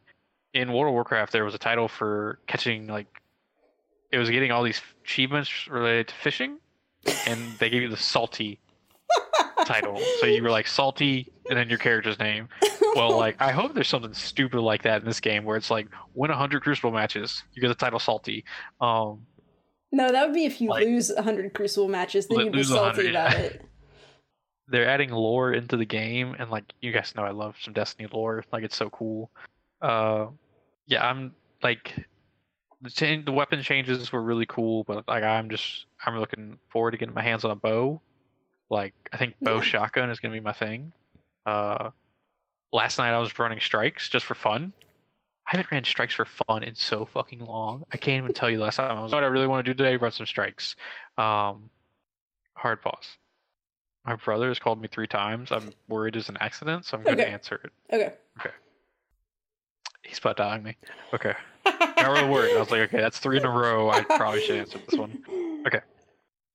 [0.57, 3.07] in World of Warcraft, there was a title for catching like
[4.11, 6.57] it was getting all these achievements related to fishing,
[7.27, 8.59] and they gave you the salty
[9.65, 9.99] title.
[10.19, 12.49] So you were like salty, and then your character's name.
[12.95, 15.87] Well, like I hope there's something stupid like that in this game where it's like
[16.15, 18.43] win hundred Crucible matches, you get the title salty.
[18.81, 19.21] Um,
[19.91, 23.09] no, that would be if you like, lose 100 Crucible matches, then you'd be salty
[23.09, 23.37] about yeah.
[23.37, 23.61] it.
[24.69, 28.09] They're adding lore into the game, and like you guys know, I love some Destiny
[28.11, 28.43] lore.
[28.51, 29.29] Like it's so cool.
[29.81, 30.27] Uh,
[30.87, 31.93] yeah, I'm like
[32.81, 36.91] the change, the weapon changes were really cool, but like I'm just I'm looking forward
[36.91, 38.01] to getting my hands on a bow.
[38.69, 39.61] Like I think bow yeah.
[39.61, 40.91] shotgun is gonna be my thing.
[41.45, 41.91] Uh,
[42.73, 44.73] last night I was running strikes just for fun,
[45.47, 47.85] I haven't ran strikes for fun in so fucking long.
[47.93, 48.97] I can't even tell you last time.
[48.97, 49.95] I was what I really want to do today.
[49.95, 50.75] Run some strikes.
[51.17, 51.69] Um,
[52.53, 53.17] hard pause.
[54.05, 55.51] My brother has called me three times.
[55.53, 57.71] I'm worried it's an accident, so I'm going to answer it.
[57.93, 58.13] Okay.
[58.39, 58.55] Okay.
[60.07, 60.77] He's butt dialing me.
[61.13, 61.33] Okay.
[61.65, 62.55] Not really worried.
[62.55, 63.89] I was like, okay, that's three in a row.
[63.89, 65.21] I probably should answer this one.
[65.67, 65.81] Okay.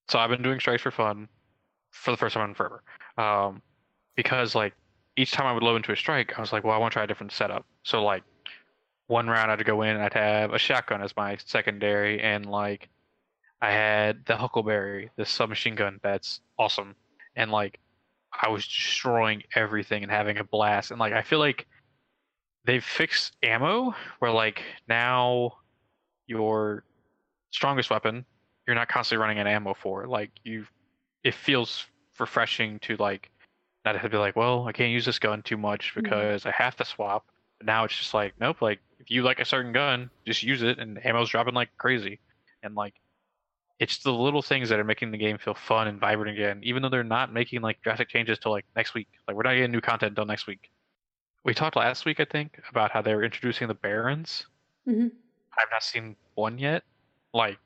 [0.08, 1.28] So I've been doing strikes for fun
[1.90, 2.82] for the first time in forever.
[3.18, 3.60] Um,
[4.16, 4.72] because like
[5.16, 6.94] each time I would load into a strike, I was like, well, I want to
[6.94, 7.66] try a different setup.
[7.82, 8.22] So like
[9.08, 12.88] one round I'd go in, and I'd have a shotgun as my secondary, and like
[13.60, 16.94] I had the Huckleberry, the submachine gun that's awesome,
[17.36, 17.78] and like
[18.42, 21.66] I was destroying everything and having a blast, and like I feel like
[22.64, 25.52] they've fixed ammo where like now
[26.26, 26.84] your
[27.50, 28.24] strongest weapon
[28.66, 30.66] you're not constantly running of ammo for like you
[31.24, 31.86] it feels
[32.18, 33.30] refreshing to like
[33.84, 36.02] not have to be like well i can't use this gun too much mm-hmm.
[36.02, 36.48] because mm-hmm.
[36.48, 37.26] i have to swap
[37.58, 40.62] but now it's just like nope like if you like a certain gun, just use
[40.62, 42.20] it, and ammo's dropping like crazy.
[42.62, 42.94] And like,
[43.80, 46.60] it's the little things that are making the game feel fun and vibrant again.
[46.62, 49.08] Even though they're not making like drastic changes till like next week.
[49.26, 50.70] Like we're not getting new content until next week.
[51.44, 54.46] We talked last week, I think, about how they were introducing the barons.
[54.88, 55.08] Mm-hmm.
[55.58, 56.84] I've not seen one yet.
[57.34, 57.58] Like,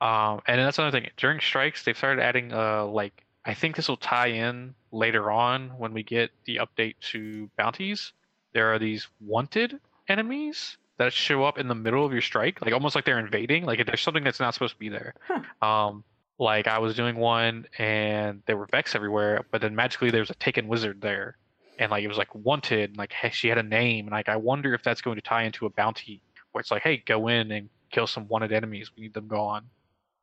[0.00, 1.10] um, and that's another thing.
[1.16, 5.70] During strikes, they've started adding uh like I think this will tie in later on
[5.78, 8.12] when we get the update to bounties.
[8.52, 12.72] There are these wanted enemies that show up in the middle of your strike, like
[12.72, 13.64] almost like they're invading.
[13.64, 15.14] Like there's something that's not supposed to be there.
[15.26, 15.66] Huh.
[15.66, 16.04] Um,
[16.38, 20.30] like I was doing one and there were Vex everywhere, but then magically there was
[20.30, 21.36] a taken wizard there,
[21.78, 24.36] and like it was like wanted, like hey, she had a name, and like I
[24.36, 26.20] wonder if that's going to tie into a bounty
[26.52, 28.90] where it's like, hey, go in and kill some wanted enemies.
[28.96, 29.64] We need them gone.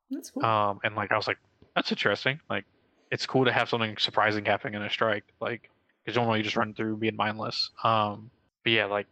[0.10, 0.46] That's cool.
[0.46, 1.38] Um, and like I was like,
[1.76, 2.40] that's interesting.
[2.50, 2.66] Like
[3.12, 5.26] it's cool to have something surprising happening in a strike.
[5.40, 5.70] Like
[6.04, 7.70] because normally you just run through being mindless.
[7.84, 8.30] Um,
[8.64, 9.08] but yeah, like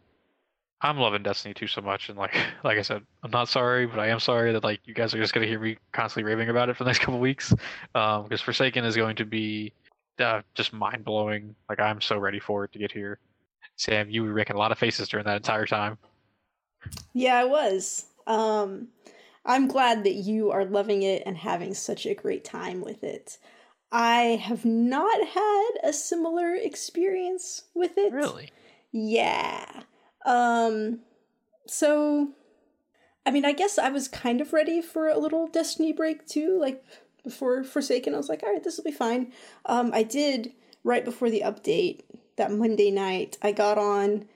[0.82, 3.98] I'm loving Destiny 2 so much, and like like I said, I'm not sorry, but
[3.98, 6.68] I am sorry that like you guys are just gonna hear me constantly raving about
[6.68, 7.54] it for the next couple weeks,
[7.94, 9.72] um, because Forsaken is going to be
[10.18, 11.54] uh, just mind blowing.
[11.68, 13.18] Like I'm so ready for it to get here.
[13.76, 15.98] Sam, you were making a lot of faces during that entire time.
[17.14, 18.06] Yeah, I was.
[18.26, 18.88] Um,
[19.44, 23.38] I'm glad that you are loving it and having such a great time with it.
[23.92, 28.12] I have not had a similar experience with it.
[28.12, 28.50] Really?
[28.92, 29.82] Yeah.
[30.24, 31.00] Um,
[31.66, 32.32] so,
[33.24, 36.58] I mean, I guess I was kind of ready for a little Destiny break too.
[36.60, 36.84] Like
[37.22, 39.32] before Forsaken, I was like, all right, this will be fine.
[39.66, 40.52] Um, I did
[40.84, 42.00] right before the update
[42.36, 43.38] that Monday night.
[43.42, 44.26] I got on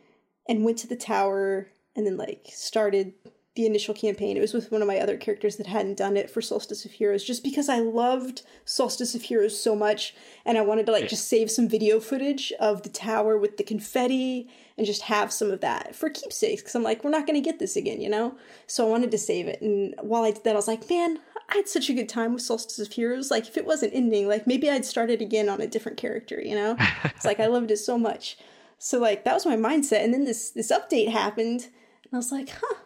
[0.49, 3.15] and went to the tower and then like started
[3.55, 4.37] the initial campaign.
[4.37, 6.91] It was with one of my other characters that hadn't done it for Solstice of
[6.91, 10.15] Heroes, just because I loved Solstice of Heroes so much,
[10.45, 13.63] and I wanted to like just save some video footage of the tower with the
[13.63, 16.63] confetti and just have some of that for keepsakes.
[16.63, 18.37] Because I'm like, we're not going to get this again, you know.
[18.67, 21.21] So I wanted to save it, and while I did that, I was like, man,
[21.49, 23.31] I had such a good time with Solstice of Heroes.
[23.31, 26.43] Like, if it wasn't ending, like maybe I'd start it again on a different character,
[26.43, 26.77] you know.
[27.05, 28.37] it's like I loved it so much.
[28.79, 31.69] So like that was my mindset, and then this this update happened,
[32.03, 32.81] and I was like, huh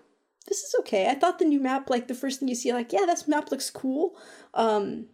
[0.49, 1.09] this is okay.
[1.09, 3.51] I thought the new map, like the first thing you see, like, yeah, this map
[3.51, 4.17] looks cool.
[4.55, 5.07] Um,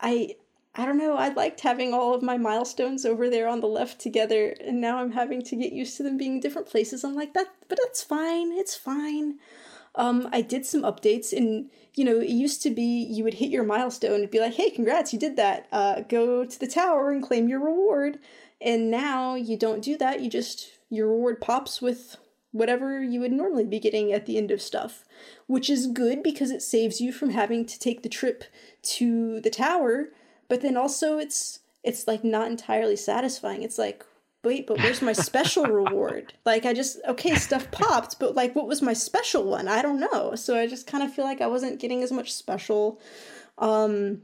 [0.00, 0.36] I
[0.74, 1.16] I don't know.
[1.16, 4.98] I liked having all of my milestones over there on the left together, and now
[4.98, 7.02] I'm having to get used to them being different places.
[7.02, 8.52] I'm like that, but that's fine.
[8.52, 9.38] It's fine.
[9.96, 13.50] Um, I did some updates, and you know, it used to be you would hit
[13.50, 15.66] your milestone and be like, "Hey, congrats, you did that.
[15.72, 18.18] Uh, go to the tower and claim your reward."
[18.60, 20.20] And now you don't do that.
[20.20, 22.16] You just your reward pops with
[22.52, 25.04] whatever you would normally be getting at the end of stuff,
[25.46, 28.44] which is good because it saves you from having to take the trip
[28.82, 30.08] to the tower,
[30.48, 33.62] but then also it's it's like not entirely satisfying.
[33.62, 34.04] It's like,
[34.44, 36.34] wait, but where's my special reward?
[36.44, 39.68] Like I just okay, stuff popped, but like what was my special one?
[39.68, 40.34] I don't know.
[40.34, 43.00] So I just kind of feel like I wasn't getting as much special.
[43.58, 44.22] Um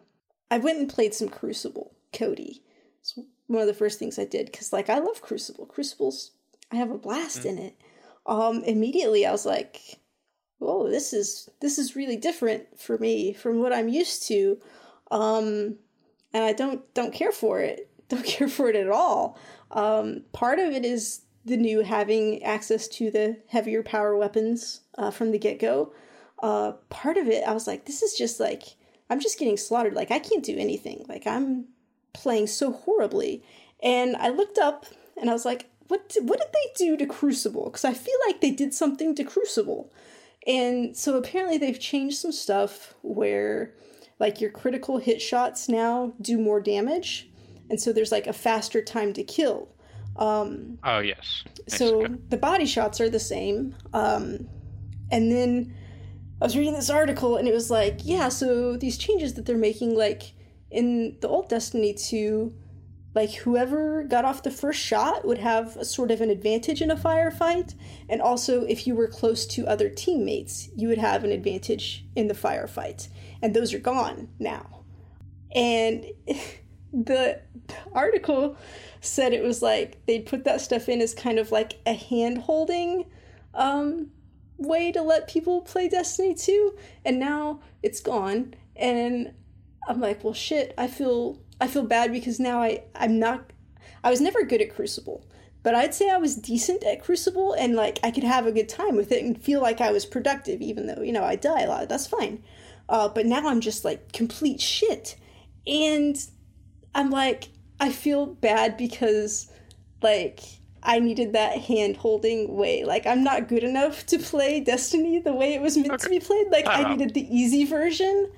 [0.51, 2.62] I went and played some Crucible, Cody.
[3.01, 5.67] It's one of the first things I did cuz like I love Crucible.
[5.67, 6.33] Crucible's
[6.73, 7.51] I have a blast mm.
[7.51, 7.77] in it
[8.27, 10.01] um, immediately I was like,
[10.59, 14.61] "Whoa, this is this is really different for me from what I'm used to,"
[15.11, 15.77] um,
[16.33, 17.91] and I don't don't care for it.
[18.09, 19.37] Don't care for it at all.
[19.73, 25.11] Um, part of it is the new having access to the heavier power weapons uh,
[25.11, 25.93] from the get go.
[26.41, 28.77] Uh, part of it, I was like, this is just like
[29.11, 29.95] I'm just getting slaughtered.
[29.95, 31.05] Like I can't do anything.
[31.09, 31.67] Like I'm
[32.12, 33.43] playing so horribly.
[33.83, 34.87] And I looked up
[35.17, 37.66] and I was like, what what did they do to Crucible?
[37.66, 39.92] Because I feel like they did something to Crucible,
[40.46, 43.75] and so apparently they've changed some stuff where
[44.18, 47.29] like your critical hit shots now do more damage,
[47.70, 49.68] and so there's like a faster time to kill.
[50.16, 51.44] Um, oh yes.
[51.68, 54.49] So the body shots are the same, um,
[55.11, 55.75] and then
[56.40, 59.57] I was reading this article and it was like, yeah, so these changes that they're
[59.57, 60.35] making, like
[60.70, 62.55] in the old Destiny two
[63.16, 66.90] like whoever got off the first shot would have a sort of an advantage in
[66.90, 67.74] a firefight
[68.11, 72.29] and also if you were close to other teammates you would have an advantage in
[72.29, 73.09] the firefight.
[73.42, 74.85] And those are gone now.
[75.55, 76.05] And
[76.92, 77.40] the
[77.92, 78.57] article
[79.00, 82.38] said it was like they'd put that stuff in as kind of like a hand
[82.38, 83.07] holding
[83.55, 84.11] um,
[84.59, 86.76] way to let people play destiny 2
[87.07, 88.52] and now it's gone.
[88.76, 89.33] And
[89.88, 93.53] i'm like well shit i feel I feel bad because now I I'm not
[94.05, 95.25] I was never good at Crucible,
[95.62, 98.69] but I'd say I was decent at Crucible and like I could have a good
[98.69, 101.62] time with it and feel like I was productive even though, you know, I die
[101.62, 101.88] a lot.
[101.88, 102.42] That's fine.
[102.88, 105.16] Uh, but now I'm just like complete shit.
[105.66, 106.16] And
[106.95, 107.49] I'm like
[107.81, 109.51] I feel bad because
[110.03, 110.40] like
[110.83, 112.85] I needed that hand holding way.
[112.85, 116.05] Like I'm not good enough to play Destiny the way it was meant okay.
[116.05, 116.47] to be played.
[116.51, 118.31] Like I, I needed the easy version.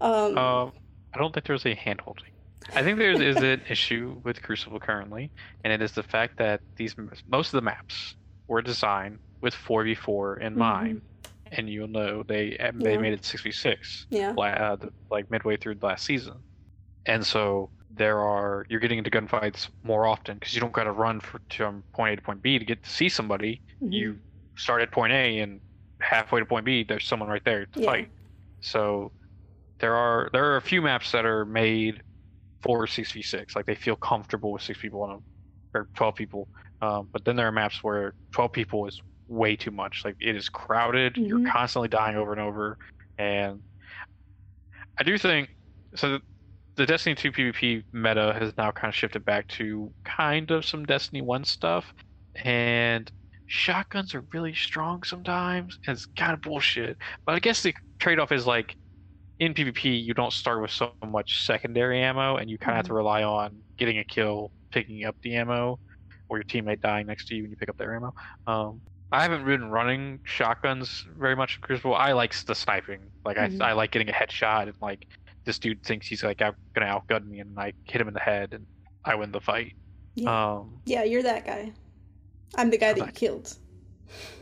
[0.00, 2.27] Um, uh, I don't think there's a hand holding.
[2.74, 5.30] I think there is an issue with Crucible currently,
[5.64, 6.94] and it is the fact that these
[7.28, 8.14] most of the maps
[8.46, 10.58] were designed with 4v4 in mm-hmm.
[10.58, 11.02] mind,
[11.52, 12.98] and you'll know they they yeah.
[12.98, 14.32] made it 6v6 yeah.
[14.32, 14.76] uh,
[15.10, 16.34] like midway through the last season,
[17.06, 20.92] and so there are you're getting into gunfights more often because you don't got to
[20.92, 23.60] run for, from point A to point B to get to see somebody.
[23.82, 23.92] Mm-hmm.
[23.92, 24.18] You
[24.56, 25.60] start at point A and
[26.00, 27.86] halfway to point B, there's someone right there to yeah.
[27.86, 28.08] fight.
[28.60, 29.12] So
[29.78, 32.02] there are there are a few maps that are made
[32.62, 33.56] for six v six.
[33.56, 36.48] Like they feel comfortable with six people on a, or twelve people.
[36.80, 40.02] Um, but then there are maps where twelve people is way too much.
[40.04, 41.14] Like it is crowded.
[41.14, 41.24] Mm-hmm.
[41.24, 42.78] You're constantly dying over and over.
[43.18, 43.60] And
[44.98, 45.50] I do think
[45.94, 46.10] so.
[46.10, 46.20] The,
[46.76, 50.84] the Destiny 2 PvP meta has now kind of shifted back to kind of some
[50.84, 51.92] Destiny 1 stuff,
[52.36, 53.10] and
[53.46, 55.78] shotguns are really strong sometimes.
[55.86, 56.96] And it's kind of bullshit.
[57.26, 58.76] But I guess the trade off is like
[59.40, 62.76] in PvP, you don't start with so much secondary ammo, and you kind of mm-hmm.
[62.76, 62.96] have to mm-hmm.
[62.96, 65.78] rely on getting a kill, picking up the ammo,
[66.28, 68.14] or your teammate dying next to you when you pick up their ammo.
[68.46, 71.94] Um, I haven't been running shotguns very much in Crucible.
[71.94, 73.00] I like the sniping.
[73.24, 73.62] Like mm-hmm.
[73.62, 75.06] I, I like getting a headshot, and like
[75.44, 78.20] this dude thinks he's like out, gonna outgun me, and I hit him in the
[78.20, 78.66] head, and
[79.04, 79.74] I win the fight.
[80.14, 81.72] Yeah, um, yeah you're that guy.
[82.56, 83.54] I'm the guy that you killed.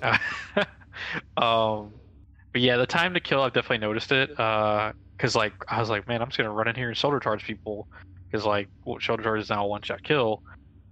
[1.36, 1.92] um,
[2.56, 4.40] but yeah, the time to kill, I've definitely noticed it.
[4.40, 7.20] Uh, cause like I was like, man, I'm just gonna run in here and shoulder
[7.20, 7.86] charge people,
[8.32, 10.42] cause like well, shoulder charge is now a one shot kill,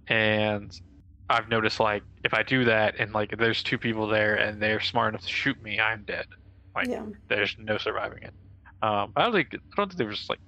[0.07, 0.79] and
[1.27, 4.79] I've noticed like if I do that and like there's two people there and they're
[4.79, 6.27] smart enough to shoot me, I'm dead.
[6.75, 7.03] Like yeah.
[7.29, 8.33] there's no surviving it.
[8.83, 10.41] Um, I don't think I don't think there was like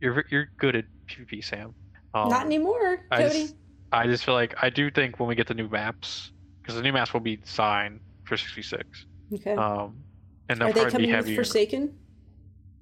[0.00, 1.74] you're you're good at PvP, Sam.
[2.14, 3.42] Um, Not anymore, I Cody.
[3.42, 3.56] just,
[3.92, 6.32] I just feel like I do think when we get the new maps,
[6.62, 9.04] because the new maps will be designed for 66.
[9.34, 9.52] okay.
[9.52, 10.03] Um,
[10.48, 11.36] and they'll Are they probably be coming with heavier.
[11.36, 11.98] Forsaken?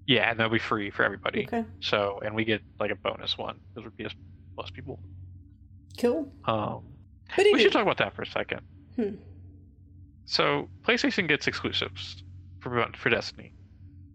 [0.07, 1.45] Yeah, and they'll be free for everybody.
[1.47, 1.65] Okay.
[1.81, 4.15] So, and we get like a bonus one because we're PS
[4.57, 4.99] Plus people.
[5.99, 6.33] Cool.
[6.45, 6.83] Um,
[7.37, 8.61] But we anyway, should talk about that for a second.
[8.97, 9.15] Hmm.
[10.25, 12.23] So, PlayStation gets exclusives
[12.61, 13.53] for for Destiny.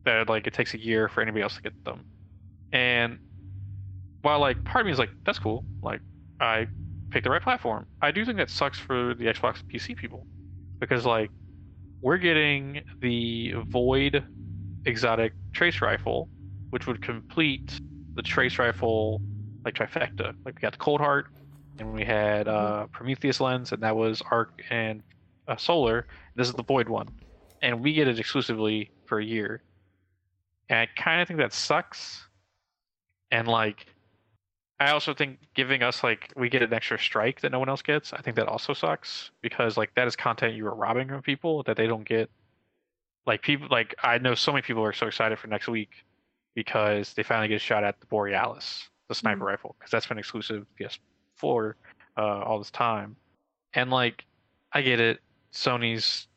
[0.04, 2.06] That like it takes a year for anybody else to get them.
[2.74, 3.20] And
[4.22, 6.02] while like part of me is like that's cool, like
[6.42, 6.68] I
[7.12, 7.88] picked the right platform.
[8.02, 10.26] I do think that sucks for the Xbox and PC people
[10.80, 11.32] because like
[12.02, 14.24] we're getting the Void
[14.86, 16.30] exotic trace rifle,
[16.70, 17.80] which would complete
[18.16, 19.22] the trace rifle
[19.66, 20.34] like trifecta.
[20.46, 21.28] Like we got the Cold Heart,
[21.80, 25.04] and we had uh, Prometheus lens, and that was Arc and
[25.48, 26.08] uh, Solar.
[26.36, 27.08] This is the Void one,
[27.62, 29.62] and we get it exclusively for a year.
[30.70, 32.28] And I kind of think that sucks.
[33.32, 33.88] And like,
[34.80, 37.82] I also think giving us like we get an extra strike that no one else
[37.82, 38.14] gets.
[38.14, 41.64] I think that also sucks because like that is content you are robbing from people
[41.64, 42.30] that they don't get.
[43.26, 45.90] Like people, like I know so many people are so excited for next week
[46.56, 50.18] because they finally get a shot at the Borealis, the sniper rifle, because that's been
[50.18, 51.74] exclusive PS4
[52.18, 53.16] uh, all this time.
[53.74, 54.26] And like,
[54.72, 55.20] I get it.
[55.54, 56.28] Sony's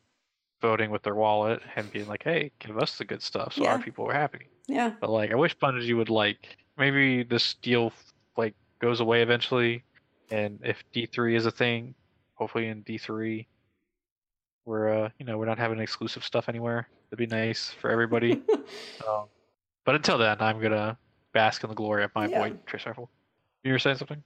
[0.61, 3.79] voting with their wallet and being like, "Hey, give us the good stuff," so our
[3.79, 4.47] people are happy.
[4.67, 4.91] yeah.
[4.99, 7.93] But like, I wish Bungie would like maybe this deal
[8.37, 9.83] like goes away eventually,
[10.29, 11.95] and if D three is a thing,
[12.35, 13.47] hopefully in D three,
[14.65, 16.87] we're uh you know we're not having exclusive stuff anywhere.
[17.09, 18.41] That'd be nice for everybody.
[19.07, 19.25] um,
[19.85, 20.97] but until then, I'm gonna
[21.33, 22.39] bask in the glory of my Yeah.
[22.39, 23.09] Void Trace Rifle.
[23.63, 24.23] You were saying something?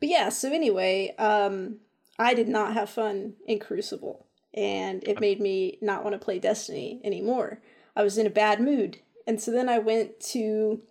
[0.00, 1.76] But yeah, so anyway, um,
[2.18, 6.38] I did not have fun in Crucible, and it made me not want to play
[6.38, 7.60] Destiny anymore.
[7.94, 10.82] I was in a bad mood, and so then I went to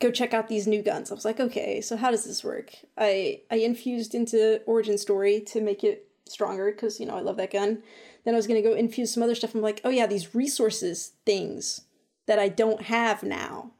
[0.00, 1.10] go check out these new guns.
[1.10, 2.72] I was like, okay, so how does this work?
[2.98, 7.36] I I infused into Origin Story to make it stronger because you know I love
[7.36, 7.82] that gun.
[8.24, 9.54] Then I was gonna go infuse some other stuff.
[9.54, 11.82] I'm like, oh yeah, these resources things
[12.26, 13.72] that I don't have now.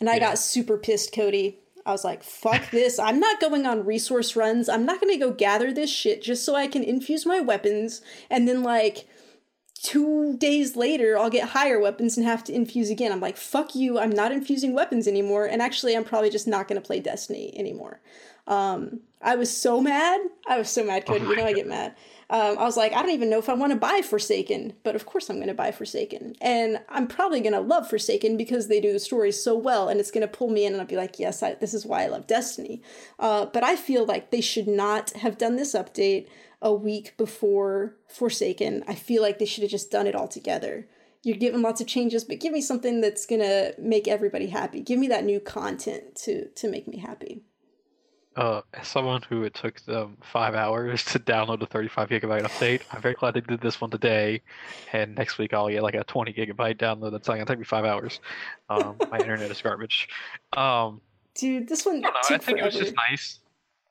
[0.00, 0.20] And I Yeah.
[0.30, 1.58] got super pissed, Cody.
[1.84, 2.98] I was like, fuck this.
[2.98, 4.68] I'm not going on resource runs.
[4.68, 8.00] I'm not going to go gather this shit just so I can infuse my weapons.
[8.30, 9.08] And then, like,
[9.82, 13.12] two days later, I'll get higher weapons and have to infuse again.
[13.12, 13.98] I'm like, fuck you.
[13.98, 15.46] I'm not infusing weapons anymore.
[15.46, 18.00] And actually, I'm probably just not going to play Destiny anymore.
[18.46, 20.20] Um, I was so mad.
[20.48, 21.24] I was so mad, Cody.
[21.24, 21.94] you know, I get mad.
[22.30, 24.94] Um, I was like, I don't even know if I want to buy Forsaken, but
[24.94, 26.34] of course I'm going to buy Forsaken.
[26.40, 29.98] And I'm probably going to love Forsaken because they do the stories so well and
[29.98, 32.04] it's going to pull me in and I'll be like, yes, I, this is why
[32.04, 32.82] I love Destiny.
[33.18, 36.28] Uh, but I feel like they should not have done this update
[36.60, 38.84] a week before Forsaken.
[38.86, 40.88] I feel like they should have just done it all together.
[41.22, 44.80] You're giving lots of changes, but give me something that's going to make everybody happy.
[44.80, 47.42] Give me that new content to, to make me happy.
[48.36, 52.82] Uh, as someone who it took them five hours to download a 35 gigabyte update,
[52.92, 54.42] I'm very glad they did this one today.
[54.92, 57.10] And next week I'll get like a 20 gigabyte download.
[57.10, 58.20] That's not gonna take me five hours.
[58.70, 60.08] Um, my internet is garbage.
[60.52, 61.00] Um,
[61.34, 62.34] Dude, this one I.
[62.34, 63.40] I think it was just nice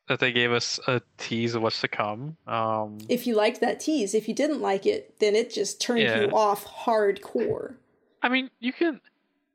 [0.07, 2.37] that they gave us a tease of what's to come.
[2.47, 4.13] Um, if you liked that tease.
[4.13, 6.21] If you didn't like it, then it just turned Yeah.
[6.21, 7.75] you off hardcore.
[8.21, 9.01] I mean, you can.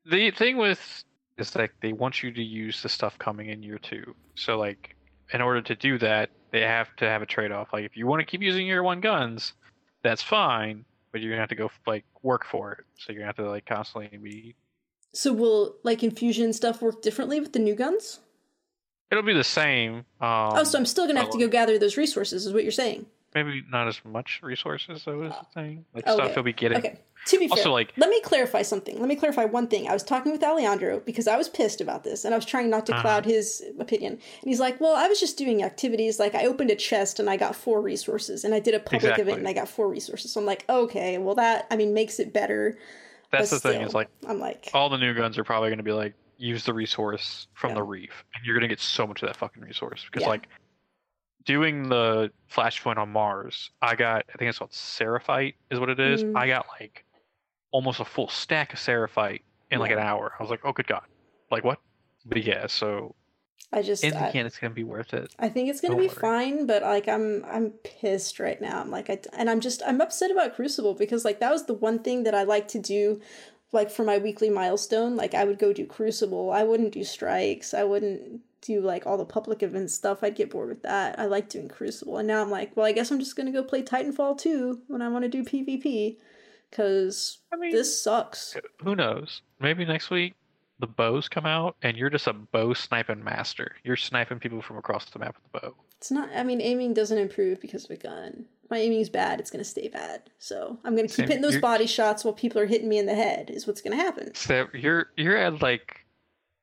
[0.05, 1.05] The thing with
[1.39, 4.15] is like they want you to use the stuff coming in year two.
[4.35, 4.95] So like,
[5.33, 7.73] in order to do that, they have to have a trade off.
[7.73, 9.55] Like, if you want to keep using year one guns,
[10.03, 12.85] that's fine, but you're gonna have to go like work for it.
[12.99, 14.55] So you're gonna have to like constantly be.
[15.15, 18.21] So will like infusion stuff work differently with the new guns?
[19.13, 19.97] It'll be the same.
[20.21, 22.73] Um, oh, so I'm still gonna have to go gather those resources, is what you're
[22.73, 23.07] saying?
[23.35, 25.05] maybe not as much resources.
[25.07, 25.87] though is the thing.
[25.95, 26.15] Like Okay.
[26.15, 26.77] stuff you'll be getting.
[26.77, 26.99] Okay.
[27.29, 28.99] To be fair, Also, like- let me clarify something.
[29.01, 29.89] Let me clarify one thing.
[29.89, 32.69] I was talking with Alejandro because I was pissed about this, and I was trying
[32.69, 33.01] not to Uh-huh.
[33.01, 34.13] cloud his opinion.
[34.13, 36.19] And he's like, "Well, I was just doing activities.
[36.21, 39.03] Like, I opened a chest and I got four resources, and I did a public
[39.05, 39.23] Exactly.
[39.23, 40.31] event and I got four resources.
[40.31, 42.77] So I'm like, okay, well, that I mean makes it better.
[43.31, 43.81] That's but the thing.
[43.81, 46.65] Is like I'm like, all the new guns are probably going to be like use
[46.65, 47.75] the resource from Yeah.
[47.77, 50.31] the reef and you're going to get so much of that fucking resource because Yeah.
[50.31, 50.49] like
[51.45, 55.99] doing the flashpoint on mars i got i think it's called seraphite is what it
[56.01, 56.37] is Mm.
[56.37, 57.05] i got like
[57.71, 60.87] almost a full stack of seraphite in like an hour i was like oh good
[60.87, 61.03] god
[61.51, 61.79] like what
[62.27, 63.15] but yeah so
[63.75, 65.81] I just in the I, end it's going to be worth it I think it's
[65.81, 66.17] gonna Don't be worry.
[66.17, 68.79] fine, but like I'm I'm pissed right now.
[68.83, 71.73] I'm like I and I'm just I'm upset about Crucible because like that was the
[71.73, 73.23] one thing that I like to do
[73.73, 76.51] like for my weekly milestone, like I would go do Crucible.
[76.53, 77.73] I wouldn't do strikes.
[77.75, 80.23] I wouldn't do like all the public event stuff.
[80.23, 81.19] I'd get bored with that.
[81.19, 82.19] I like doing Crucible.
[82.19, 84.83] And now I'm like, well, I guess I'm just going to go play Titanfall 2
[84.89, 86.19] when I want to do PvP
[86.71, 88.57] cuz I mean, this sucks.
[88.83, 89.43] who knows?
[89.61, 90.35] Maybe next week
[90.79, 93.77] the bows come out and you're just a bow sniping master.
[93.85, 95.75] You're sniping people from across the map with the bow.
[96.03, 98.47] It's not I mean aiming doesn't improve because of a gun.
[98.69, 100.31] My aiming is bad, it's going to stay bad.
[100.41, 103.07] So, I'm going to keep hitting those body shots while people are hitting me in
[103.07, 104.35] the head is what's going to happen.
[104.35, 106.05] So you're you're at like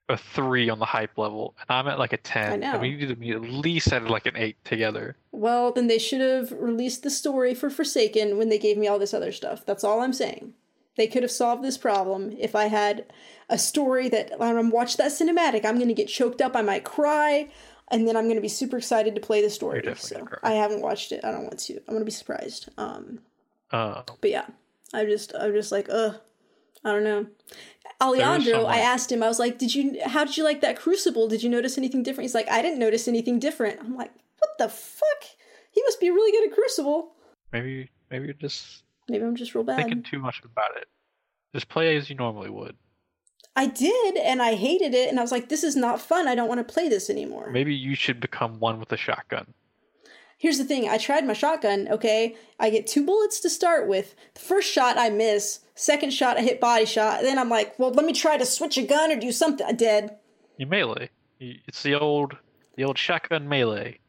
[0.09, 2.51] a three on the hype level, and I'm at like a ten.
[2.51, 2.79] I know.
[2.79, 5.15] we need to be at least at like an eight together.
[5.31, 8.99] Well, then they should have released the story for Forsaken when they gave me all
[8.99, 9.65] this other stuff.
[9.65, 10.53] That's all I'm saying.
[10.97, 13.05] They could have solved this problem if I had
[13.47, 16.61] a story that when I'm watch that cinematic, I'm going to get choked up, I
[16.61, 17.47] might cry,
[17.91, 19.81] and then I'm going to be super excited to play the story.
[19.95, 20.27] So.
[20.43, 21.23] I haven't watched it.
[21.23, 21.77] I don't want to.
[21.77, 22.69] I'm going to be surprised.
[22.77, 23.19] Um,
[23.71, 24.45] Uh, but yeah,
[24.93, 26.15] I just I'm just like, ugh,
[26.83, 27.27] I don't know.
[28.01, 31.27] Alejandro, I asked him, I was like, did you how did you like that crucible?
[31.27, 32.23] Did you notice anything different?
[32.25, 33.79] He's like, I didn't notice anything different.
[33.81, 35.23] I'm like, what the fuck?
[35.71, 37.11] He must be really good at crucible.
[37.51, 39.77] maybe maybe you're just Maybe I'm just real bad.
[39.77, 40.87] thinking too much about it.
[41.53, 42.75] Just play as you normally would.
[43.59, 46.29] I did, and I hated it, and I was like, this is not fun.
[46.29, 47.49] I don't want to play this anymore.
[47.51, 49.53] Maybe you should become one with a shotgun.
[50.37, 52.37] Here's the thing I tried my shotgun, okay?
[52.57, 54.15] I get two bullets to start with.
[54.35, 57.21] The first shot I miss, second shot I hit body shot.
[57.21, 59.67] Then I'm like, well, let me try to switch a gun or do something.
[59.67, 60.17] I dead.
[60.55, 61.09] You melee.
[61.41, 62.37] It's the old
[62.77, 63.99] the old shotgun melee.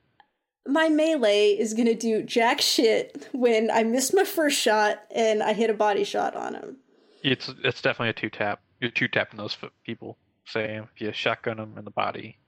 [0.64, 5.54] My melee is gonna do jack shit when I miss my first shot and I
[5.54, 6.76] hit a body shot on him.
[7.24, 8.60] It's it's definitely a two tap.
[8.80, 10.16] You're two tapping those people.
[10.46, 10.88] Same.
[10.94, 12.38] If you shotgun them in the body,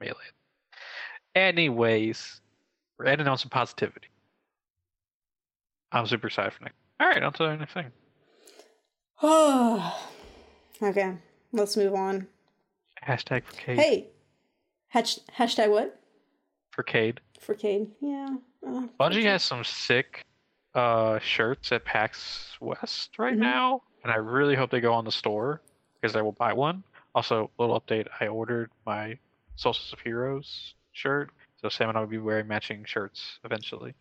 [0.00, 0.14] melee.
[1.34, 2.40] Anyways,
[2.98, 4.08] we're ending on some positivity.
[5.90, 6.76] I'm super excited for next.
[7.00, 7.86] All right, on to the next thing.
[9.22, 10.08] Oh,
[10.82, 11.14] okay.
[11.52, 12.26] Let's move on.
[13.06, 13.78] Hashtag for Cayde.
[13.78, 14.06] Hey,
[14.88, 16.00] Hatch, hashtag what
[16.70, 17.20] For Cayde.
[17.40, 17.90] for Cayde?
[18.00, 18.36] Yeah.
[18.66, 20.24] uh, Bungie has some sick
[20.74, 23.38] uh, shirts at PAX West right Mhm.
[23.40, 25.60] now, and I really hope they go on the store
[26.02, 26.82] because I will buy one.
[27.14, 29.16] Also, little update: I ordered my
[29.56, 31.30] Solstice of Heroes shirt,
[31.60, 33.94] so Sam and I will be wearing matching shirts eventually.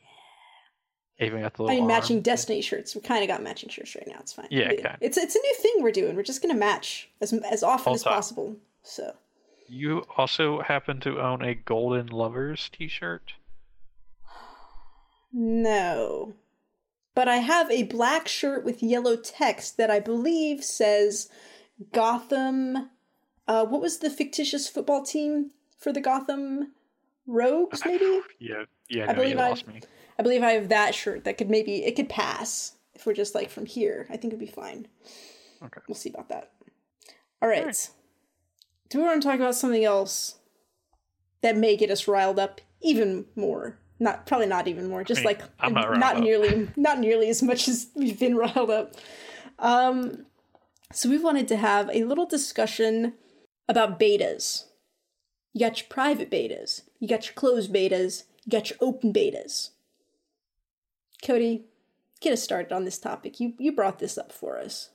[1.19, 2.23] Even got the little I mean, matching arm.
[2.23, 2.95] Destiny shirts.
[2.95, 4.15] We kind of got matching shirts right now.
[4.19, 4.47] It's fine.
[4.49, 4.83] Yeah, We-.
[5.01, 6.15] It's it's a new thing we're doing.
[6.15, 8.13] We're just gonna match as as often All as time.
[8.13, 8.55] possible.
[8.81, 9.13] So
[9.67, 13.33] You also happen to own a Golden Lovers T-shirt.
[15.33, 16.33] no,
[17.13, 21.29] but I have a black shirt with yellow text that I believe says
[21.91, 22.89] Gotham.
[23.47, 26.71] Uh, what was the fictitious football team for the Gotham
[27.27, 27.81] Rogues?
[27.85, 29.61] Maybe Yeah, yeah, I no, believe I-
[30.19, 33.33] I believe I have that shirt that could maybe it could pass if we're just
[33.33, 34.05] like from here.
[34.09, 34.87] I think it'd be fine.
[35.63, 35.81] Okay.
[35.87, 36.51] We'll see about that.
[37.41, 37.59] All right.
[37.61, 37.89] Alright.
[38.89, 40.35] Do we want to talk about something else
[41.41, 43.79] that may get us riled up even more?
[43.99, 45.03] Not probably not even more.
[45.03, 46.23] Just mean, like I'm not up.
[46.23, 48.95] nearly not nearly as much as we've been riled up.
[49.59, 50.25] Um,
[50.93, 53.13] so we wanted to have a little discussion
[53.67, 54.65] about betas.
[55.53, 59.69] You got your private betas, you got your closed betas, you got your open betas.
[61.25, 61.65] Cody,
[62.19, 63.39] get us started on this topic.
[63.39, 64.89] You you brought this up for us.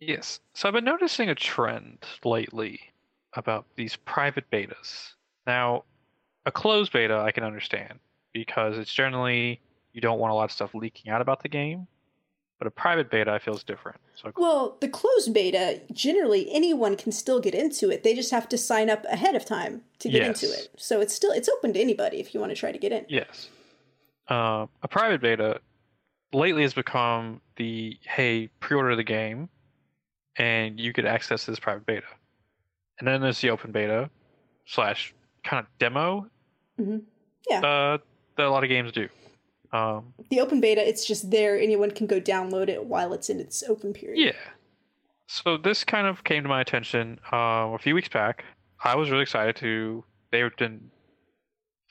[0.00, 0.40] Yes.
[0.54, 2.80] So I've been noticing a trend lately
[3.34, 5.12] about these private betas.
[5.46, 5.84] Now,
[6.44, 8.00] a closed beta I can understand
[8.32, 9.60] because it's generally
[9.92, 11.86] you don't want a lot of stuff leaking out about the game.
[12.62, 13.98] But a private beta I feel is different.
[14.14, 18.04] So Well, the closed beta, generally anyone can still get into it.
[18.04, 20.66] They just have to sign up ahead of time to get into Yes.
[20.66, 20.70] it.
[20.76, 23.04] So it's still it's open to anybody if you want to try to get in.
[23.08, 23.48] Yes.
[24.30, 25.60] Uh, a private beta
[26.32, 29.48] lately has become the hey, pre-order the game,
[30.36, 32.06] and you could access this private beta.
[33.00, 34.08] And then there's the open beta
[34.66, 36.28] slash kind of demo.
[36.78, 36.98] Mm-hmm.
[37.50, 37.58] Yeah.
[37.58, 37.98] Uh,
[38.36, 39.08] that a lot of games do.
[39.72, 41.58] Um, The open beta, it's just there.
[41.58, 44.18] Anyone can go download it while it's in its open period.
[44.18, 44.32] yeah.
[45.28, 48.44] So this kind of came to my attention uh, a few weeks back.
[48.84, 50.04] I was really excited to.
[50.30, 50.90] They've been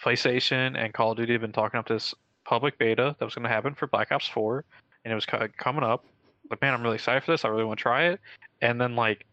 [0.03, 2.13] PlayStation and Call of Duty have been talking up this
[2.45, 4.63] public beta that was going to happen for Black Ops 4,
[5.05, 6.05] and it was coming up.
[6.49, 7.45] Like, man, I'm really excited for this.
[7.45, 8.19] I really want to try it.
[8.61, 9.25] And then, like,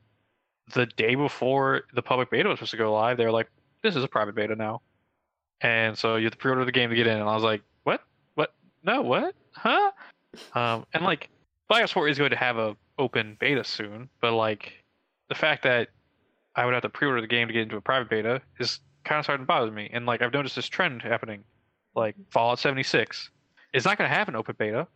[0.75, 3.49] the day before the public beta was supposed to go live, they were like,
[3.83, 4.83] "This is a private beta now,"
[5.63, 7.19] and so you have to pre-order the game to get in.
[7.19, 7.78] And I was like, "What?
[7.78, 7.78] What?
[8.83, 9.35] No, what?
[9.53, 9.91] Huh?"
[10.55, 11.31] Um, and like,
[11.69, 14.85] 4 is going to have a open beta soon, but like,
[15.29, 15.89] the fact that
[16.57, 19.19] I would have to pre-order the game to get into a private beta is kind
[19.19, 19.89] of starting to bother me.
[19.93, 21.45] And like, I've noticed this trend happening.
[21.95, 23.31] Like Fallout 76
[23.73, 24.87] is not going to have an open beta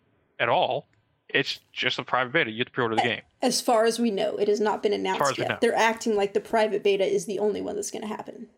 [0.41, 0.89] at all.
[1.29, 2.51] It's just a private beta.
[2.51, 3.21] You have to pre-order the game.
[3.41, 5.61] As far as we know, it has not been announced yet.
[5.61, 8.49] They're acting like the private beta is the only one that's going to happen.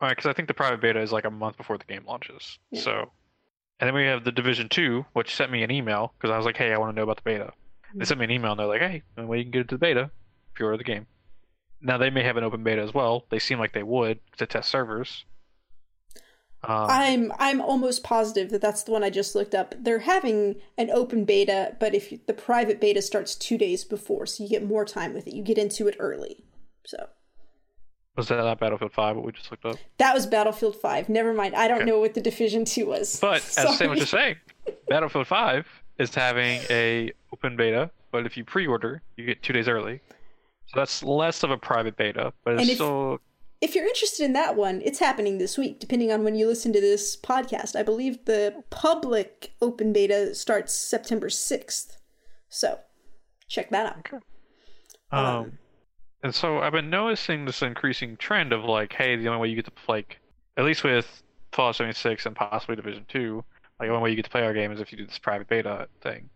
[0.00, 2.04] All right, because I think the private beta is like a month before the game
[2.06, 2.58] launches.
[2.70, 2.80] Yeah.
[2.82, 3.10] So,
[3.80, 6.44] and then we have the Division Two, which sent me an email because I was
[6.44, 7.52] like, "Hey, I want to know about the beta."
[7.94, 9.74] They sent me an email and they're like, "Hey, the way you can get into
[9.76, 10.10] the beta,
[10.52, 11.06] if you order the game."
[11.80, 13.24] Now they may have an open beta as well.
[13.30, 15.24] They seem like they would to test servers.
[16.62, 19.74] Um, I'm I'm almost positive that that's the one I just looked up.
[19.78, 24.26] They're having an open beta, but if you, the private beta starts two days before,
[24.26, 25.32] so you get more time with it.
[25.32, 26.44] You get into it early.
[26.84, 27.08] So
[28.16, 29.16] was that not Battlefield Five?
[29.16, 29.76] What we just looked up?
[29.98, 31.08] that was Battlefield Five.
[31.08, 31.54] Never mind.
[31.54, 31.90] I don't Okay.
[31.90, 33.18] know what the Division Two was.
[33.20, 34.36] But as Sam was just saying,
[34.88, 35.66] Battlefield 5
[35.98, 40.00] is having a open beta, but if you pre-order, you get two days early.
[40.66, 43.20] So that's less of a private beta, but it's if- still
[43.60, 46.72] if you're interested in that one, it's happening this week, depending on when you listen
[46.72, 47.76] to this podcast.
[47.76, 51.98] I believe the public open beta starts September 6th.
[52.48, 52.78] So
[53.48, 53.98] check that out.
[53.98, 54.16] Okay.
[55.12, 55.58] um,
[56.22, 59.56] and so I've been noticing this increasing trend of like, hey, the only way you
[59.56, 60.18] get to like,
[60.56, 63.44] at least with Fallout 76 and possibly Division 2,
[63.78, 65.18] like the only way you get to play our game is if you do this
[65.18, 66.28] private beta thing.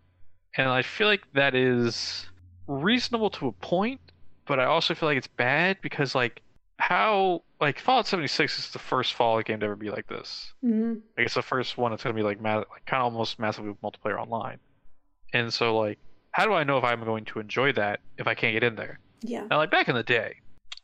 [0.56, 2.26] And I feel like that is
[2.66, 4.00] reasonable to a point,
[4.46, 6.40] but I also feel like it's bad because like
[6.78, 10.52] how like Fallout 76 is the first Fallout game to ever be like this.
[10.62, 13.38] hmm Like it's the first one that's gonna be like, ma- like kind of almost
[13.38, 14.58] massively multiplayer online.
[15.32, 15.98] And so like,
[16.30, 18.76] how do I know if I'm going to enjoy that if I can't get in
[18.76, 18.98] there?
[19.24, 19.46] Yeah.
[19.50, 20.36] Now, like back in the day,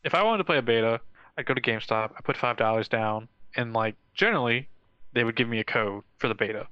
[0.03, 0.99] if I wanted to play a beta,
[1.37, 4.67] I'd go to GameStop, I put five dollars down, and like generally,
[5.13, 6.67] they would give me a code for the beta.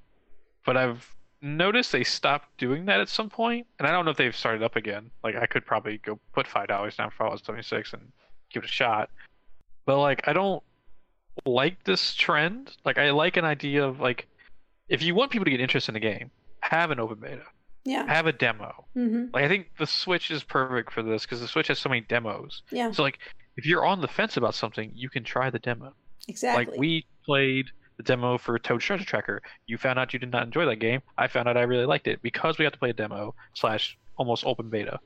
[0.65, 4.17] But I've noticed they stopped doing that at some point, and I don't know if
[4.17, 5.11] they've started up again.
[5.23, 8.11] Like I could probably go put five dollars down for Fallout 76 and
[8.51, 9.09] give it a shot.
[9.85, 10.63] But like I don't
[11.45, 12.75] like this trend.
[12.83, 14.27] Like I like an idea of like
[14.89, 17.43] if you want people to get interested in the game, have an open beta,
[17.85, 18.05] Yeah.
[18.07, 18.85] have a demo.
[18.93, 21.89] hmm Like I think the Switch is perfect for this because the Switch has so
[21.89, 22.61] many demos.
[22.71, 22.91] Yeah.
[22.91, 23.19] So like
[23.57, 25.93] if you're on the fence about something, you can try the demo.
[26.27, 26.65] Exactly.
[26.65, 27.65] Like we played
[27.97, 29.41] the demo for Toad Treasure Tracker.
[29.67, 31.01] You found out you did not enjoy that game.
[31.17, 33.97] I found out I really liked it because we got to play a demo slash
[34.17, 34.99] almost open beta.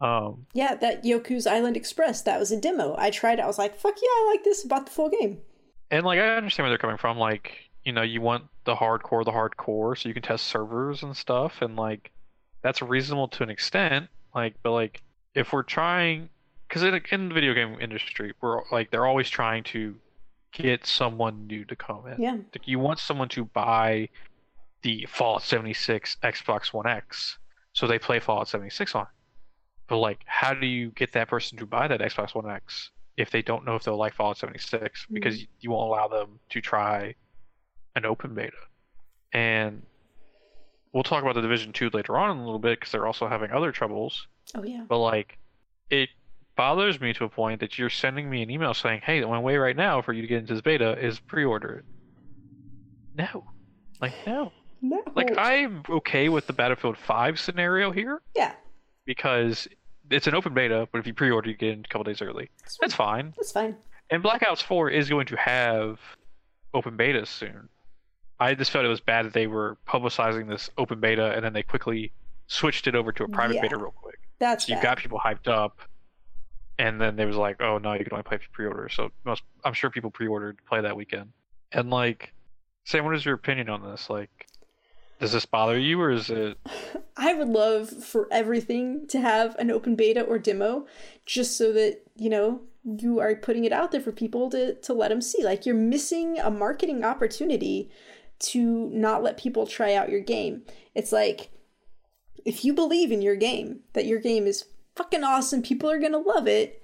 [0.00, 2.94] Um, yeah, that Yoku's Island Express, that was a demo.
[2.98, 3.42] I tried it.
[3.42, 4.64] I was like, fuck yeah, I like this.
[4.64, 5.38] Bought the full game.
[5.90, 7.16] and like I understand where they're coming from.
[7.16, 7.52] Like
[7.84, 11.62] you know, you want the hardcore, the hardcore, so you can test servers and stuff,
[11.62, 12.10] and like
[12.64, 14.08] that's reasonable to an extent.
[14.34, 15.02] Like, but like
[15.36, 16.28] if we're trying,
[16.66, 19.94] because in, in the video game industry, we're like they're always trying to
[20.52, 22.20] get someone new to come in.
[22.20, 22.32] Yeah.
[22.32, 24.08] Like you want someone to buy
[24.82, 27.38] the Fallout 76 Xbox One X,
[27.74, 29.02] so they play Fallout 76 on.
[29.02, 29.08] it.
[29.86, 33.30] But like, how do you get that person to buy that Xbox One X if
[33.30, 35.06] they don't know if they'll like Fallout 76?
[35.12, 37.14] Because you- you won't allow them to try
[37.94, 38.56] an open beta.
[39.32, 39.82] And
[40.94, 43.28] we'll talk about the Division 2 later on in a little bit because they're also
[43.28, 44.26] having other troubles.
[44.54, 44.84] Oh, yeah.
[44.88, 45.36] But like,
[45.90, 46.08] it
[46.56, 49.40] bothers me to a point that you're sending me an email saying, "Hey, the only
[49.42, 51.84] way right now for you to get into this beta is pre-order it."
[53.16, 53.44] No,
[54.00, 54.52] like no.
[54.80, 55.02] No.
[55.14, 58.52] Like I'm okay with the Battlefield 5 scenario here Yeah.
[59.06, 59.66] because
[60.10, 62.50] it's an open beta, but if you pre-order, you get in a couple days early.
[62.60, 63.32] That's That's fine.
[63.36, 63.76] That's fine.
[64.10, 65.98] And Black Ops 4 is going to have
[66.74, 67.68] open betas soon.
[68.40, 71.52] I just felt it was bad that they were publicizing this open beta and then
[71.52, 72.12] they quickly
[72.46, 73.62] switched it over to a private Yeah.
[73.62, 74.18] beta real quick.
[74.38, 75.80] That's So you got people hyped up,
[76.78, 79.10] and then they was like, "Oh no, you can only play if you pre-order." So
[79.24, 81.32] most, I'm sure people pre-ordered to play that weekend.
[81.72, 82.32] And like,
[82.84, 84.10] Sam, what is your opinion on this?
[84.10, 84.48] Like,
[85.20, 86.58] does this bother you, or is it?
[87.16, 90.86] I would love for everything to have an open beta or demo,
[91.24, 94.92] just so that you know you are putting it out there for people to to
[94.92, 95.44] let them see.
[95.44, 97.88] Like you're missing a marketing opportunity
[98.40, 100.62] to not let people try out your game.
[100.94, 101.50] It's like
[102.44, 104.64] if you believe in your game that your game is
[104.96, 106.80] fucking awesome, people are gonna love it.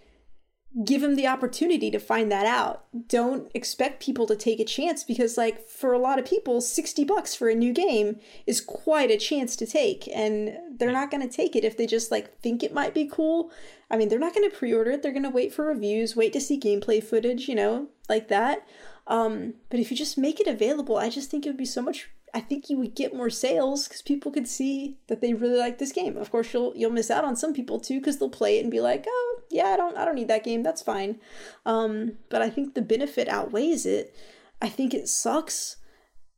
[0.85, 2.85] Give them the opportunity to find that out.
[3.09, 7.03] Don't expect people to take a chance because, like, for a lot of people, 60
[7.03, 10.09] bucks for a new game is quite a chance to take.
[10.15, 13.05] And they're not going to take it if they just, like, think it might be
[13.05, 13.51] cool.
[13.91, 15.03] I mean, they're not going to pre order it.
[15.03, 18.65] They're going to wait for reviews, wait to see gameplay footage, you know, like that.
[19.11, 21.83] Um, but if you just make it available, I just think it would be so
[21.83, 22.09] much.
[22.33, 25.79] I think you would get more sales because people could see that they really like
[25.79, 26.17] this game.
[26.17, 28.71] Of course, you'll you'll miss out on some people too because they'll play it and
[28.71, 30.63] be like, "Oh, yeah, I don't I don't need that game.
[30.63, 31.19] That's fine."
[31.67, 34.15] Um, but I think the benefit outweighs it.
[34.63, 35.79] I think it sucks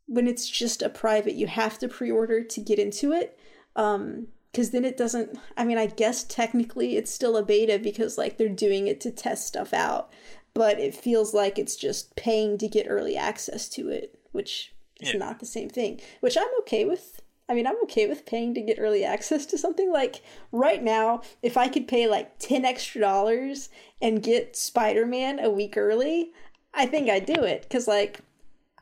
[0.06, 1.34] when it's just a private.
[1.34, 3.38] You have to pre-order to get into it.
[3.76, 5.38] Um, because then it doesn't.
[5.56, 9.10] I mean, I guess technically it's still a beta because like they're doing it to
[9.10, 10.12] test stuff out,
[10.54, 15.12] but it feels like it's just paying to get early access to it, which is
[15.12, 15.18] Yeah.
[15.18, 16.00] not the same thing.
[16.20, 19.58] Which I'm okay with I mean, I'm okay with paying to get early access to
[19.58, 19.92] something.
[19.92, 20.22] Like
[20.52, 23.68] right now, if I could pay like 10 extra dollars
[24.00, 26.32] and get Spider Man a week early,
[26.72, 27.62] I think I'd do it.
[27.62, 28.20] Because, like,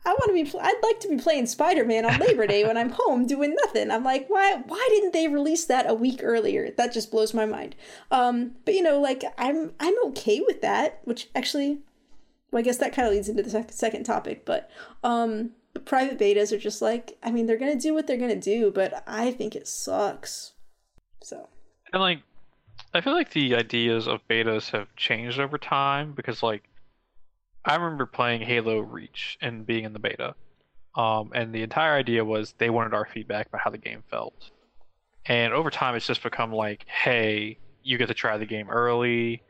[0.03, 2.77] I want to be, I'd like to be playing Spider Man on Labor Day when
[2.77, 3.91] I'm home doing nothing.
[3.91, 6.71] I'm like, why, why didn't they release that a week earlier?
[6.71, 7.75] That just blows my mind.
[8.09, 11.79] Um, but you know, like, I'm, I'm okay with that, which actually,
[12.51, 14.71] well, I guess that kind of leads into the sec- second topic, but,
[15.03, 18.35] um, but private betas are just like, I mean, they're gonna do what they're gonna
[18.35, 20.53] do, but I think it sucks.
[21.21, 21.47] So.
[21.93, 22.23] And like,
[22.93, 26.63] I feel like the ideas of betas have changed over time because like,
[27.65, 30.35] I remember playing Halo Reach and being in the beta,
[30.95, 34.51] um, and the entire idea was they wanted our feedback about how the game felt.
[35.25, 39.43] And over time, it's just become like, hey, you get to try the game early.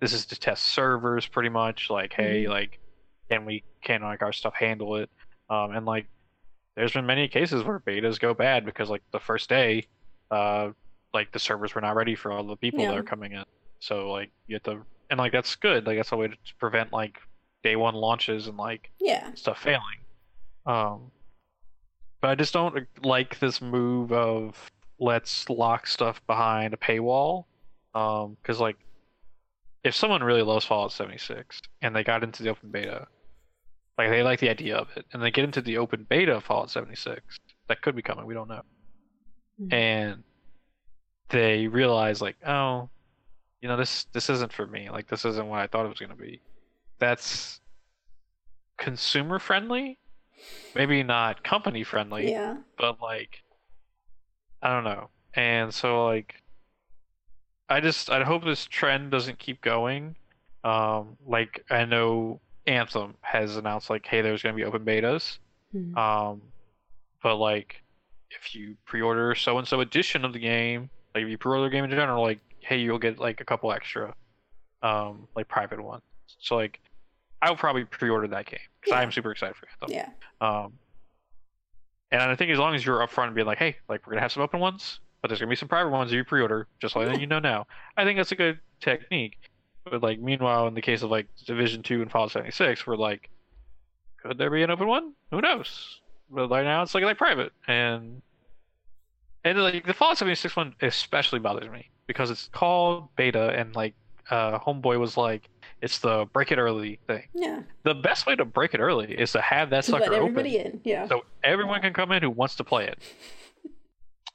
[0.00, 1.90] This is to test servers, pretty much.
[1.90, 2.48] Like, hey, Mhm.
[2.50, 2.78] like,
[3.30, 5.10] can we can like our stuff handle it?
[5.50, 6.06] Um, and like,
[6.76, 9.86] there's been many cases where betas go bad because like the first day,
[10.30, 10.70] uh,
[11.12, 13.44] like the servers were not ready for all the people that are coming in.
[13.80, 15.86] So like you have to, and like that's good.
[15.86, 17.18] Like that's a way to prevent like
[17.62, 19.32] day one launches and like Yeah.
[19.34, 20.00] stuff failing.
[20.66, 21.10] Um,
[22.20, 27.44] but I just don't like this move of let's lock stuff behind a paywall.
[27.94, 28.76] Um, because like
[29.84, 33.06] if someone really loves Fallout 76 and they got into the open beta,
[33.96, 36.44] like they like the idea of it, and they get into the open beta of
[36.44, 37.20] Fallout 76,
[37.68, 38.26] that could be coming.
[38.26, 38.62] We don't know,
[39.60, 39.72] Mhm.
[39.72, 40.24] and
[41.30, 42.88] they realize like, oh,
[43.60, 44.90] you know, this this isn't for me.
[44.90, 46.40] Like this isn't what I thought it was gonna be.
[46.98, 47.60] That's
[48.78, 49.98] consumer friendly,
[50.74, 52.56] maybe not company friendly, Yeah.
[52.76, 53.42] but like
[54.62, 55.08] I don't know.
[55.34, 56.34] And so like
[57.68, 60.16] I just I hope this trend doesn't keep going.
[60.64, 65.38] Um like I know Anthem has announced like hey there's going to be open betas.
[65.74, 65.96] Mhm.
[65.96, 66.42] Um
[67.22, 67.82] but like
[68.30, 71.70] if you pre-order so and so edition of the game, like if you pre-order the
[71.70, 74.12] game in general like hey you'll get like a couple extra
[74.82, 76.02] um like private ones.
[76.40, 76.80] So like
[77.42, 78.96] I will probably pre-order that game cuz Yeah.
[78.98, 79.90] I am super excited for Anthem.
[79.90, 80.10] Yeah.
[80.46, 80.78] Um,
[82.10, 84.22] and I think as long as you're upfront and being like, hey, like we're gonna
[84.22, 87.14] have some open ones, but there's gonna be some private ones you pre-order, just letting
[87.14, 87.20] Yeah.
[87.20, 87.66] you know now.
[87.96, 89.38] I think that's a good technique.
[89.84, 93.30] But like, meanwhile, in the case of like Division Two and Fallout 76, we're like,
[94.22, 95.14] could there be an open one?
[95.30, 96.00] Who knows?
[96.30, 98.20] But right now, it's like like private, and
[99.44, 103.94] and like the Fallout 76 one especially bothers me because it's called beta, and like
[104.30, 105.48] uh, Homeboy was like,
[105.80, 107.22] it's the break it early thing.
[107.34, 107.62] Yeah.
[107.84, 110.22] The best way to break it early is to have that To sucker let open
[110.38, 110.80] everybody in.
[110.84, 111.06] Yeah.
[111.06, 112.98] so everyone can come in who wants to play it.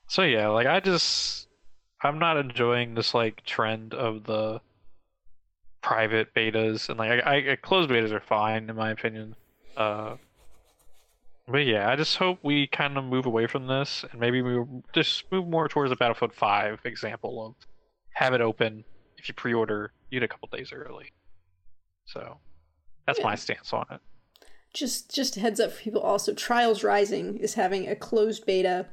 [0.07, 1.47] So yeah, like I just
[2.03, 4.61] I'm not enjoying this like trend of the
[5.81, 9.35] private betas and like I, I closed betas are fine in my opinion.
[9.75, 10.17] Uh
[11.47, 14.63] but yeah, I just hope we kind of move away from this and maybe we
[14.93, 17.55] just move more towards the Battlefield 5 example of
[18.13, 18.85] have it open
[19.24, 21.11] if you pre-order, you get a couple days early.
[22.05, 22.38] So
[23.07, 23.26] that's Yeah.
[23.26, 24.01] my stance on it.
[24.74, 28.88] just just a heads up for people also trials rising is having a closed beta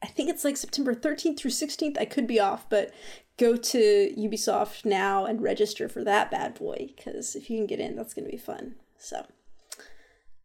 [0.00, 2.94] i think it's like september 13th through 16th i could be off but
[3.36, 7.80] go to ubisoft now and register for that bad boy because if you can get
[7.80, 9.26] in that's going to be fun so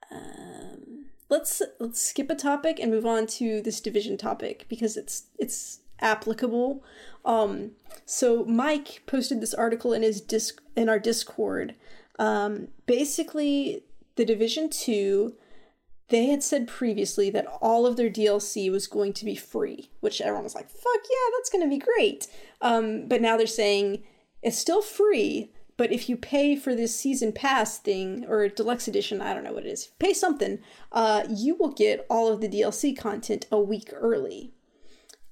[0.10, 5.28] um, let's let's skip a topic and move on to this division topic because it's
[5.38, 6.84] it's applicable
[7.26, 7.72] um
[8.06, 11.76] so mike posted this article in his disc in our discord
[12.20, 13.84] um basically
[14.16, 15.36] the division 2
[16.12, 20.20] they had said previously that all of their DLC was going to be free, which
[20.20, 22.28] everyone was like, fuck yeah, that's going to be great.
[22.62, 24.04] Um, but now they're saying
[24.42, 29.22] it's still free, but if you pay for this season pass thing or deluxe edition,
[29.22, 30.60] I don't know what it is, pay something,
[30.92, 34.52] uh, you will get all of the DLC content a week early.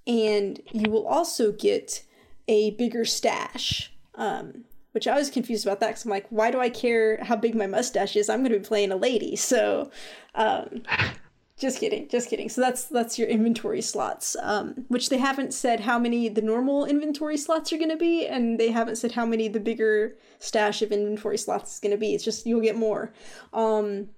[0.09, 2.03] And you will also get
[2.49, 3.93] a bigger stash.
[4.15, 7.35] Um, which I was confused about that because I'm like, why do I care how
[7.35, 8.27] big my mustache is?
[8.27, 9.91] I'm going to be playing a lady, so
[10.35, 10.81] um,
[11.59, 12.49] just kidding, just kidding.
[12.49, 16.85] So that's that's your inventory slots, um, which they haven't said how many the normal
[16.85, 20.81] inventory slots are going to be, and they haven't said how many the bigger stash
[20.81, 22.15] of inventory slots is going to be.
[22.15, 23.13] It's just you'll get more.
[23.53, 24.09] Um,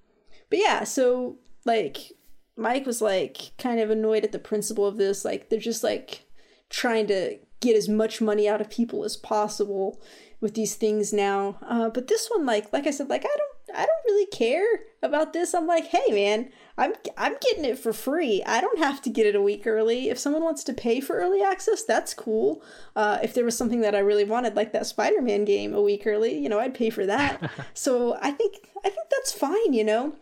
[0.48, 2.12] but yeah, so like
[2.56, 6.26] Mike was like kind of annoyed at the principle of this, like they're just like
[6.68, 10.00] trying to get as much money out of people as possible
[10.40, 11.56] with these things now.
[11.62, 14.66] Uh, but this one, like, like I said, like I don't, I don't really care
[15.02, 15.54] about this.
[15.54, 18.42] I'm like, hey man, I'm, I'm getting it for free.
[18.44, 20.10] I don't have to get it a week early.
[20.10, 22.62] If someone wants to pay for early access, that's cool.
[22.96, 26.02] Uh, if there was something that I really wanted, like that Spider-Man game, a week
[26.06, 27.50] early, you know, I'd pay for that.
[27.74, 29.72] so I think, I think that's fine.
[29.72, 30.16] You know,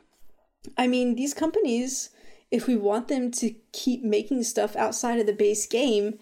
[0.76, 2.10] I mean, these companies
[2.50, 6.18] if we want them to keep making stuff outside of the base game,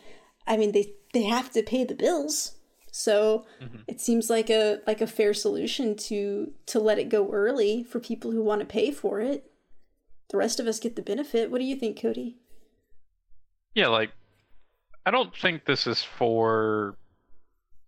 [0.47, 2.57] I mean they they have to pay the bills.
[2.91, 3.79] So mm-hmm.
[3.87, 8.01] it seems like a like a fair solution to to let it go early for
[8.01, 9.51] people who want to pay for it.
[10.31, 11.51] The rest of us get the benefit.
[11.51, 12.37] What do you think, Cody?
[13.75, 14.13] Yeah, like
[15.07, 16.97] I don't think this is for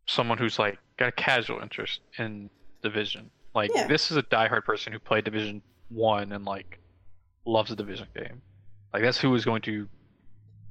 [0.07, 2.51] someone who's like got a casual interest in
[2.83, 3.31] division.
[3.55, 3.87] Like yeah.
[3.87, 6.80] this is a diehard person who played Division One and like
[7.45, 8.41] loves a division game.
[8.93, 9.89] Like that's who is going to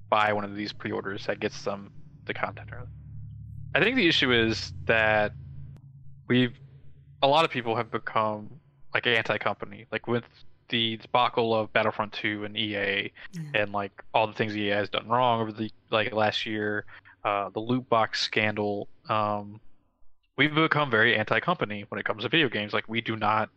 [0.10, 1.92] buy one of these pre-orders that gets them
[2.26, 2.88] the content early.
[3.76, 5.34] I think the issue is that
[6.28, 6.54] we've
[7.22, 8.50] a lot of people have become
[8.94, 10.24] like anti-company, like with
[10.70, 13.12] the debacle of Battlefront 2 and EA,
[13.54, 16.86] and like all the things EA has done wrong over the like last year,
[17.24, 18.88] uh, the loot box scandal.
[19.10, 19.60] Um,
[20.38, 22.74] we've become very anti-company when it comes to video games.
[22.74, 23.50] Like we do not,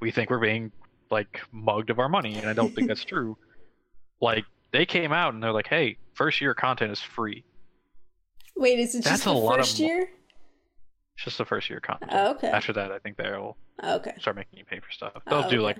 [0.00, 0.70] we think we're being
[1.10, 3.36] like mugged of our money, and I don't think that's true.
[4.20, 7.44] Like they came out and they're like, "Hey, first year content is free."
[8.56, 10.10] Wait, is it just That's the first year?
[11.14, 12.10] It's just the first year content.
[12.14, 12.48] Oh, okay.
[12.48, 14.14] After that, I think they'll oh, okay.
[14.18, 15.12] start making you pay for stuff.
[15.26, 15.64] They'll oh, do okay.
[15.64, 15.76] like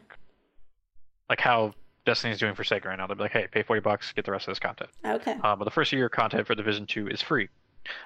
[1.29, 1.75] like how
[2.07, 3.07] Destiny's doing for Sega right now.
[3.07, 5.33] They'll be like, "Hey, pay forty bucks, get the rest of this content." Okay.
[5.33, 7.49] Um, but the first year content for Division Two is free.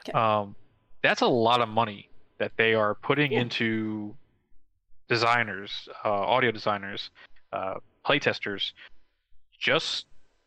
[0.09, 0.13] Okay.
[0.13, 0.55] Um,
[1.03, 2.09] that's a lot of money
[2.39, 3.41] that they are putting yeah.
[3.41, 4.17] into
[5.09, 7.11] designers, uh, audio designers,
[7.53, 7.75] uh,
[8.05, 8.73] playtesters,
[9.59, 10.07] just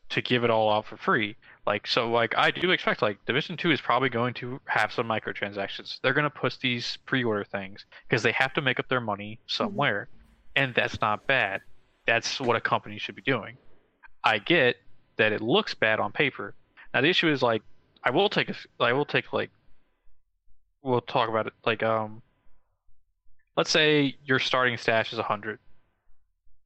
[0.09, 1.35] to give it all out for free.
[1.65, 5.07] Like so, like I do expect like Division Two is probably going to have some
[5.07, 5.99] microtransactions.
[6.01, 9.39] They're going to push these pre-order things because they have to make up their money
[9.47, 10.63] somewhere, mm-hmm.
[10.63, 11.61] and that's not bad.
[12.05, 13.57] That's what a company should be doing.
[14.23, 14.77] I get
[15.17, 16.53] that it looks bad on paper.
[16.93, 17.61] Now the issue is like
[18.03, 19.49] I will take a, I will take like
[20.83, 22.21] we'll talk about it like um
[23.57, 25.59] let's say your starting stash is 100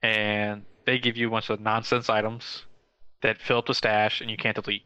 [0.04, 2.66] and they give you a bunch of nonsense items
[3.22, 4.84] that fill up the stash and you can't delete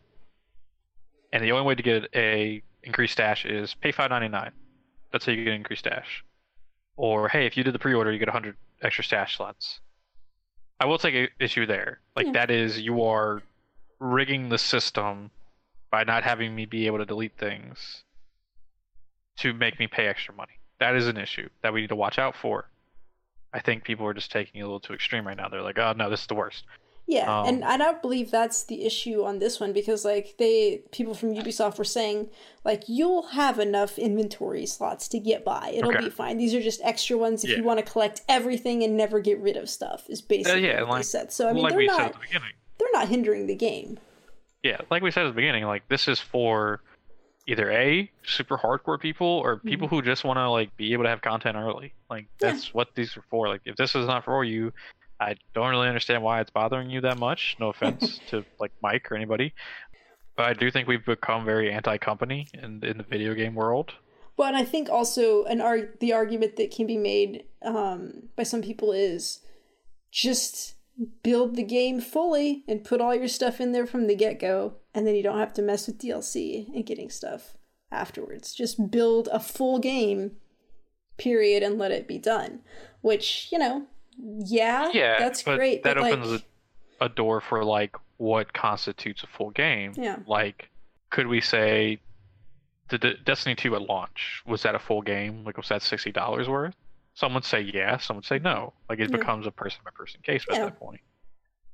[1.35, 4.51] and the only way to get a increased stash is pay five ninety nine.
[5.11, 6.23] That's how you get an increased stash.
[6.95, 9.81] Or hey, if you did the pre-order, you get hundred extra stash slots.
[10.79, 11.99] I will take an issue there.
[12.15, 12.31] Like yeah.
[12.33, 13.43] that is you are
[13.99, 15.31] rigging the system
[15.91, 18.03] by not having me be able to delete things
[19.39, 20.53] to make me pay extra money.
[20.79, 22.69] That is an issue that we need to watch out for.
[23.53, 25.47] I think people are just taking it a little too extreme right now.
[25.47, 26.65] They're like, oh no, this is the worst.
[27.07, 30.81] Yeah, um, and I don't believe that's the issue on this one because like they
[30.91, 32.29] people from Ubisoft were saying
[32.63, 35.71] like you'll have enough inventory slots to get by.
[35.73, 36.05] It'll okay.
[36.05, 36.37] be fine.
[36.37, 37.57] These are just extra ones if yeah.
[37.57, 40.05] you want to collect everything and never get rid of stuff.
[40.09, 41.31] Is basically uh, yeah, what like, they said.
[41.31, 42.39] So I mean, like they're not the
[42.79, 43.99] they're not hindering the game.
[44.63, 46.81] Yeah, like we said at the beginning, like this is for
[47.47, 49.97] either a super hardcore people or people mm-hmm.
[49.97, 51.93] who just want to like be able to have content early.
[52.09, 52.71] Like that's yeah.
[52.73, 53.47] what these are for.
[53.47, 54.73] Like if this is not for you,
[55.19, 57.55] I don't really understand why it's bothering you that much.
[57.59, 59.53] No offense to like Mike or anybody,
[60.35, 63.93] but I do think we've become very anti-company in in the video game world.
[64.37, 68.43] Well, and I think also an arg- the argument that can be made um, by
[68.43, 69.39] some people is
[70.11, 70.74] just
[71.23, 74.75] build the game fully and put all your stuff in there from the get go,
[74.93, 77.55] and then you don't have to mess with DLC and getting stuff
[77.91, 78.53] afterwards.
[78.53, 80.37] Just build a full game,
[81.17, 82.61] period, and let it be done.
[83.01, 83.87] Which you know
[84.17, 85.83] yeah, yeah, that's great.
[85.83, 86.45] That opens like...
[87.01, 89.93] a, door for like what constitutes a full game.
[89.95, 90.17] Yeah.
[90.25, 90.69] Like,
[91.09, 91.99] could we say
[92.89, 95.43] the D- Destiny 2 at launch was that a full game?
[95.43, 96.75] Like, was that sixty dollars worth?
[97.15, 97.97] Some would say yeah.
[97.97, 98.73] Some would say no.
[98.89, 99.17] Like, it yeah.
[99.17, 100.57] becomes a person by person case yeah.
[100.57, 101.01] at that point.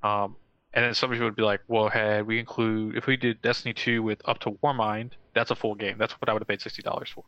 [0.03, 0.35] Um,
[0.73, 4.01] and then somebody would be like, well, hey, we include if we did Destiny 2
[4.01, 5.97] with up to Warmind, that's a full game.
[5.97, 7.23] That's what I would have paid sixty dollars for.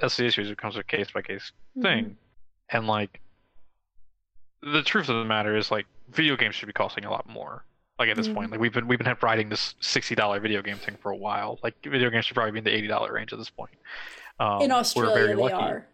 [0.00, 0.42] That's the issue.
[0.42, 2.76] Is it becomes a case by case thing, mm-hmm.
[2.76, 3.20] and like
[4.62, 7.64] the truth of the matter is like video games should be costing a lot more.
[7.98, 10.62] Like at this mm point, like we've been we've been riding this sixty dollar video
[10.62, 11.58] game thing for a while.
[11.62, 13.72] Like video games should probably be in the eighty dollar range at this point.
[14.38, 15.54] Um, in Australia, we're very lucky.
[15.54, 15.86] are.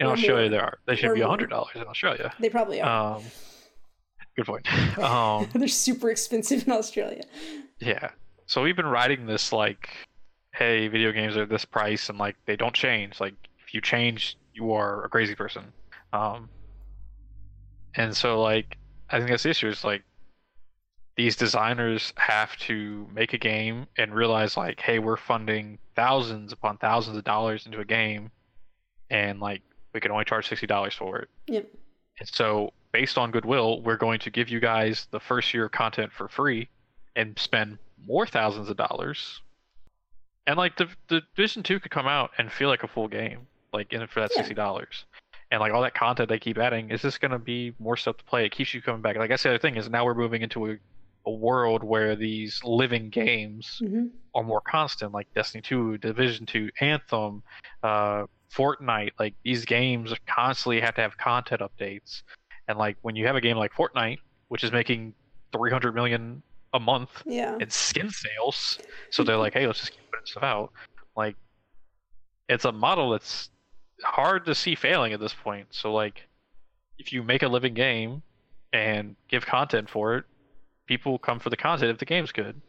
[0.00, 0.50] In or Australia, more.
[0.50, 0.78] they are.
[0.86, 2.32] They should or be hundred dollars in Australia.
[2.38, 3.16] They probably are.
[3.16, 3.22] Um,
[4.36, 4.66] good point.
[4.98, 7.22] Um, They're super expensive in Australia.
[7.80, 8.10] Yeah.
[8.46, 9.90] So we've been riding this like,
[10.54, 13.20] hey, video games are this price, and like they don't change.
[13.20, 13.34] Like
[13.66, 15.64] if you change, you are a crazy person.
[16.12, 16.48] Um,
[17.94, 18.76] and so like
[19.10, 20.02] I think that's the issue is like
[21.16, 26.78] these designers have to make a game and realize like, hey, we're funding thousands upon
[26.78, 28.30] thousands of dollars into a game
[29.10, 29.62] and like
[29.92, 31.28] we can only charge sixty dollars for it.
[31.46, 31.66] Yep.
[32.20, 36.12] And so based on goodwill, we're going to give you guys the first year content
[36.12, 36.68] for free
[37.16, 39.40] and spend more thousands of dollars.
[40.46, 43.46] And like the the Division Two could come out and feel like a full game,
[43.72, 45.04] like in it for that sixty dollars
[45.50, 48.18] and like all that content they keep adding is this going to be more stuff
[48.18, 50.04] to play it keeps you coming back like i guess the other thing is now
[50.04, 50.76] we're moving into a
[51.26, 56.70] a world where these living games hmm are more constant, like Destiny 2, Division 2,
[56.80, 57.42] Anthem,
[57.82, 58.24] uh,
[58.54, 59.10] Fortnite.
[59.18, 62.22] Like these games constantly have to have content updates,
[62.66, 64.18] and like when you have a game like Fortnite,
[64.48, 65.14] which is making
[65.52, 66.42] 300 million
[66.74, 67.56] a month Yeah.
[67.60, 68.78] in skin sales,
[69.10, 70.72] so they're like, hey, let's just keep putting stuff out.
[71.16, 71.36] Like
[72.48, 73.50] it's a model that's
[74.02, 75.66] hard to see failing at this point.
[75.70, 76.26] So like,
[76.98, 78.22] if you make a living game
[78.72, 80.24] and give content for it,
[80.86, 82.60] people will come for the content if the game's good.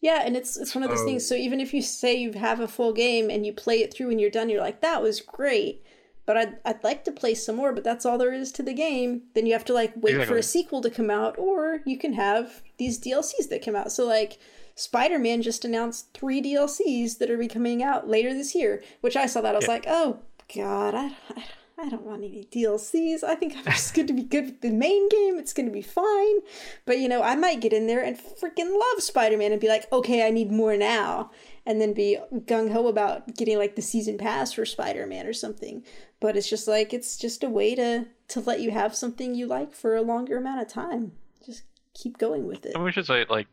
[0.00, 1.26] Yeah, and it's it's one of those So- things.
[1.26, 4.10] So even if you say you have a full game and you play it through
[4.10, 5.82] and you're done, you're like, that was great,
[6.26, 8.74] but I'd I'd like to play some more, but that's all there is to the
[8.74, 9.22] game.
[9.34, 12.12] Then you have to like wait for a sequel to come out, or you can
[12.14, 13.92] have these DLCs that come out.
[13.92, 14.38] So like
[14.74, 19.16] Spider Man just announced three DLCs that are be coming out later this year, which
[19.16, 19.72] I saw that I was Yeah.
[19.74, 20.18] like, oh
[20.54, 21.44] god, I, I
[21.76, 23.24] I don't want any DLCs.
[23.24, 25.38] I think I'm just going to be good with the main game.
[25.38, 26.38] It's going to be fine.
[26.84, 29.68] But you know, I might get in there and freaking love Spider Man and be
[29.68, 31.30] like, okay, I need more now.
[31.66, 35.32] And then be gung ho about getting like the season pass for Spider Man or
[35.32, 35.82] something.
[36.20, 39.46] But it's just like, it's just a way to, to let you have something you
[39.46, 41.12] like for a longer amount of time.
[41.44, 41.64] Just
[41.94, 42.74] keep going with it.
[42.74, 43.48] And we should say like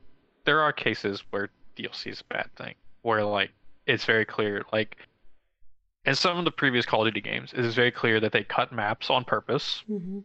[0.45, 3.51] there are cases where DLC is a bad thing, where like
[3.87, 4.63] it's very clear.
[4.71, 4.97] Like
[6.05, 8.43] in some of the previous Call of Duty games, it is very clear that they
[8.43, 9.83] cut maps on purpose.
[9.87, 10.19] hmm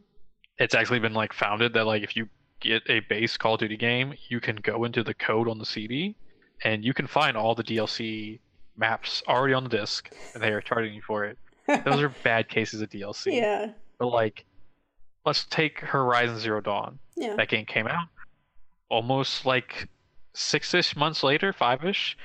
[0.58, 2.28] It's actually been like founded that like if you
[2.60, 5.66] get a base Call of Duty game, you can go into the code on the
[5.66, 6.16] CD
[6.64, 8.38] and you can find all the DLC
[8.76, 11.38] maps already on the disc, and they are charging you for it.
[11.84, 13.34] Those are bad cases of DLC.
[13.36, 13.72] yeah.
[13.98, 14.44] But like,
[15.26, 16.98] let's take Horizon Zero Dawn.
[17.16, 17.34] Yeah.
[17.36, 18.06] That game came out
[18.88, 19.88] almost like
[20.34, 22.16] six-ish months later, five-ish.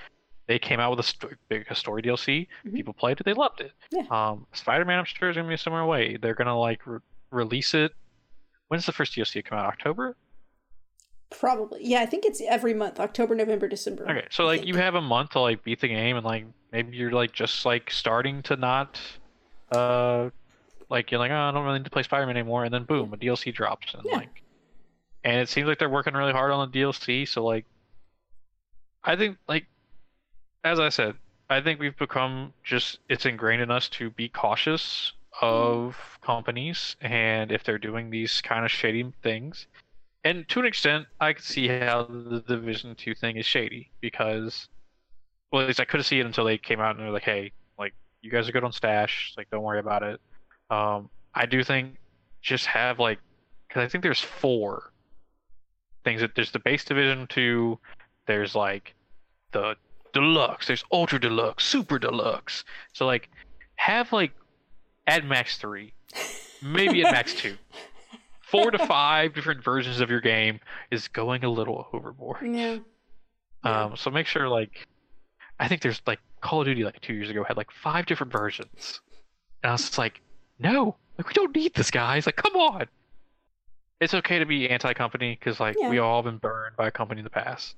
[0.52, 2.46] They came out with a sto- big a story DLC.
[2.66, 2.74] Mhm.
[2.74, 3.24] People played it.
[3.24, 3.72] They loved it.
[3.90, 4.04] Yeah.
[4.12, 6.18] Um, Spider-Man, I'm sure is gonna be a similar way.
[6.18, 7.00] They're gonna like re-
[7.30, 7.94] release it.
[8.68, 9.66] When's the first DLC come out?
[9.66, 10.18] October.
[11.30, 11.80] Probably.
[11.88, 14.04] Yeah, I think it's every month October, November, December.
[14.10, 14.68] Okay, so I like think.
[14.68, 16.44] you have a month to like beat the game, and like
[16.74, 19.00] maybe you're like just like starting to not,
[19.72, 20.30] uh,
[20.90, 23.14] like you're like oh I don't really need to play Spider-Man anymore, and then boom,
[23.14, 24.18] a DLC drops, and Yeah.
[24.18, 24.44] like,
[25.24, 27.26] and it seems like they're working really hard on the DLC.
[27.26, 27.66] So like,
[29.06, 29.68] I think like,
[30.64, 31.16] as I said,
[31.50, 37.52] I think we've become just it's ingrained in us to be cautious of companies, and
[37.52, 39.68] if they're doing these kind of shady things.
[40.24, 44.68] And to an extent, I could see how the Division Two thing is shady because,
[45.52, 47.52] well, at least I couldn't see it until they came out and they're like, "Hey,
[47.80, 50.22] like you guys are good on stash, like don't worry about it."
[50.70, 51.96] Um, I do think
[52.42, 53.20] just have like,
[53.68, 54.94] because I think there's four
[56.04, 57.80] things that there's the base Division Two,
[58.28, 58.94] there's like
[59.52, 59.76] the
[60.14, 62.64] deluxe, there's ultra deluxe, super deluxe.
[62.94, 63.30] So like,
[63.76, 64.32] have like
[65.08, 65.94] at max three,
[66.62, 67.58] maybe at max two
[68.42, 70.60] four to five different versions of your game
[70.92, 72.40] is going a little overboard.
[72.44, 72.80] Yeah.
[73.64, 73.84] Yeah.
[73.84, 74.88] Um, so make sure like,
[75.60, 78.34] I think there's like Call of Duty like two years ago had like five different
[78.34, 79.00] versions,
[79.64, 80.20] and I was just like,
[80.60, 82.26] no, like we don't need this, guys.
[82.26, 82.88] Like, come on.
[84.02, 86.02] It's okay to be anti-company because like we Yeah.
[86.02, 87.76] all been burned by a company in the past.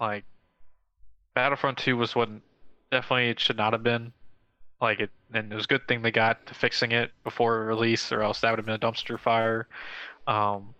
[0.00, 0.24] Like,
[1.36, 2.30] Battlefront Two was what
[2.90, 4.12] definitely it should not have been.
[4.80, 8.10] Like it, and it was a good thing they got to fixing it before release,
[8.10, 9.68] or else that would have been a dumpster fire.
[10.26, 10.74] Um,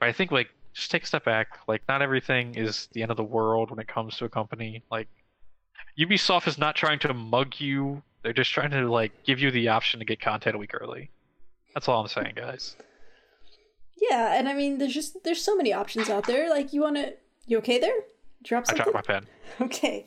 [0.00, 1.58] but I think like just take a step back.
[1.68, 4.82] Like not everything is the end of the world when it comes to a company.
[4.90, 5.08] Like
[5.98, 8.02] Ubisoft is not trying to mug you.
[8.22, 11.10] They're just trying to like give you the option to get content a week early.
[11.74, 12.76] That's all I'm saying, guys.
[14.00, 16.48] Yeah, and I mean, there's just there's so many options out there.
[16.48, 17.14] Like, you want to,
[17.46, 17.96] you okay there?
[18.46, 19.26] Drop I dropped my pen.
[19.60, 20.06] Okay,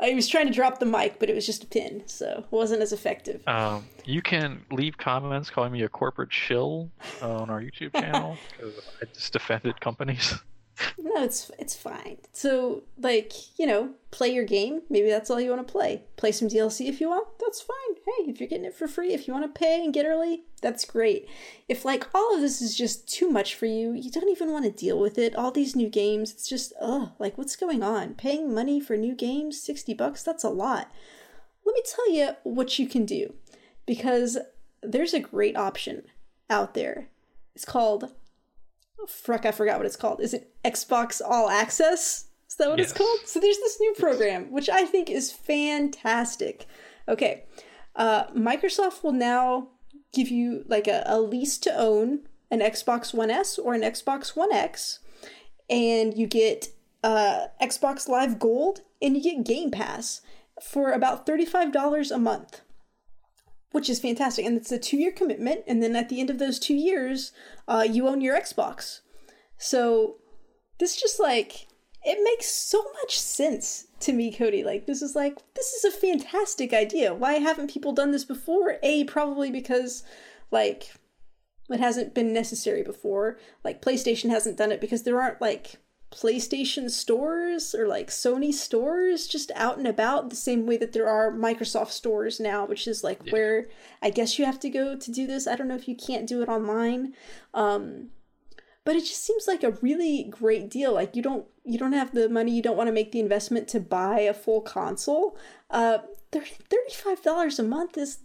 [0.00, 2.46] I was trying to drop the mic, but it was just a pin, so it
[2.50, 3.46] wasn't as effective.
[3.46, 8.36] Um, you can leave comments calling me a corporate shill uh, on our YouTube channel
[8.56, 10.34] because I just defended companies.
[10.98, 12.18] No, it's it's fine.
[12.32, 14.82] So, like, you know, play your game.
[14.90, 16.02] Maybe that's all you want to play.
[16.16, 17.28] Play some DLC if you want.
[17.38, 17.96] That's fine.
[18.04, 20.44] Hey, if you're getting it for free, if you want to pay and get early,
[20.60, 21.28] that's great.
[21.68, 24.64] If like all of this is just too much for you, you don't even want
[24.64, 25.34] to deal with it.
[25.34, 28.14] All these new games, it's just ugh, like what's going on?
[28.14, 30.90] Paying money for new games, 60 bucks, that's a lot.
[31.64, 33.34] Let me tell you what you can do
[33.86, 34.38] because
[34.82, 36.02] there's a great option
[36.50, 37.08] out there.
[37.54, 38.12] It's called
[39.00, 40.20] oh, Fruck, I forgot what it's called.
[40.20, 42.26] Is it Xbox All Access?
[42.48, 43.20] Is that what it's called?
[43.24, 46.66] So there's this new program, which I think is fantastic.
[47.08, 47.44] Okay.
[47.94, 49.68] Uh, Microsoft will now
[50.12, 52.20] give you like a, a lease to own
[52.50, 55.00] an Xbox One S or an Xbox One X,
[55.68, 56.68] and you get
[57.02, 60.22] uh, Xbox Live Gold and you get Game Pass
[60.62, 62.62] for about $35 a month,
[63.76, 64.46] which is fantastic.
[64.46, 65.60] And it's a two year commitment.
[65.66, 67.32] And then at the end of those two years,
[67.68, 69.00] uh, you own your Xbox.
[69.58, 70.16] So
[70.78, 71.66] this just like
[72.02, 74.64] it makes so much sense to me, Cody.
[74.64, 77.12] Like this is like this is a fantastic idea.
[77.12, 78.78] Why haven't people done this before?
[78.82, 80.04] A probably because
[80.50, 80.94] like
[81.68, 83.38] it hasn't been necessary before.
[83.62, 85.76] Like PlayStation hasn't done it because there aren't like
[86.12, 91.08] PlayStation stores or like Sony stores just out and about the same way that there
[91.08, 93.32] are Microsoft stores now, which is like yeah.
[93.32, 93.68] where
[94.00, 95.46] I guess you have to go to do this.
[95.46, 97.14] I don't know if you can't do it online.
[97.54, 98.10] Um
[98.84, 100.94] but it just seems like a really great deal.
[100.94, 103.66] Like you don't you don't have the money, you don't want to make the investment
[103.68, 105.36] to buy a full console.
[105.70, 105.98] Uh
[106.32, 108.18] $35 a month is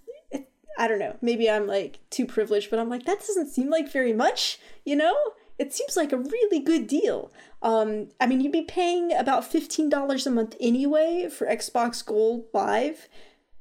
[0.78, 1.18] I don't know.
[1.22, 4.96] Maybe I'm like too privileged, but I'm like that doesn't seem like very much, you
[4.96, 5.16] know?
[5.60, 7.32] It seems like a really good deal.
[7.62, 13.08] Um, I mean, you'd be paying about $15 a month anyway for Xbox Gold Live,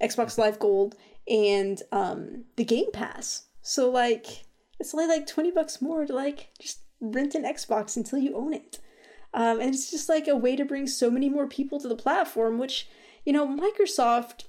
[0.03, 0.97] Xbox Live Gold,
[1.29, 3.45] and um, the Game Pass.
[3.63, 4.45] So, like,
[4.79, 8.55] it's only like 20 bucks more to, like, just rent an Xbox until you own
[8.55, 8.79] it.
[9.33, 11.97] Um, and it's just like a way to bring so many more people to the
[11.97, 12.89] platform, which,
[13.25, 14.45] you know, Microsoft,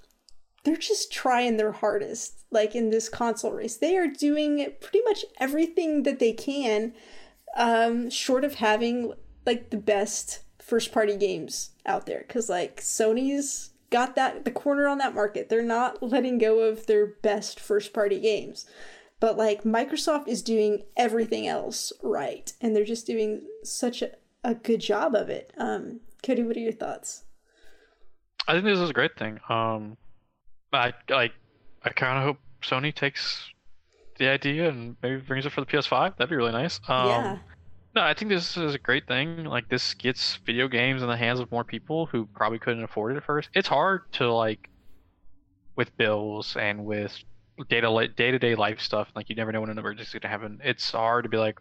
[0.64, 3.78] they're just trying their hardest, like in this console race.
[3.78, 6.94] They are doing pretty much everything that they can
[7.56, 9.14] um, short of having
[9.46, 14.88] like the best first party games out there because like Sony's got that the corner
[14.88, 15.50] on that market.
[15.50, 18.66] They're not letting go of their best first party games.
[19.20, 24.12] But like Microsoft is doing everything else right and they're just doing such a,
[24.44, 25.54] a good job of it.
[25.58, 27.24] Um Cody, what are your thoughts?
[28.48, 29.40] I think this is a great thing.
[29.50, 29.98] Um
[30.74, 31.34] I like
[31.84, 33.52] I kind of hope Sony takes
[34.18, 36.16] the idea and maybe brings it for the PS5.
[36.16, 36.80] That'd be really nice.
[36.88, 37.38] Um, yeah.
[37.94, 39.44] No, I think this is a great thing.
[39.44, 43.14] Like this gets video games in the hands of more people who probably couldn't afford
[43.14, 43.50] it at first.
[43.54, 44.70] It's hard to like
[45.76, 47.18] with bills and with
[47.68, 49.10] data day to day life stuff.
[49.14, 50.62] Like you never know when an emergency is gonna happen.
[50.64, 51.60] It's hard to be like,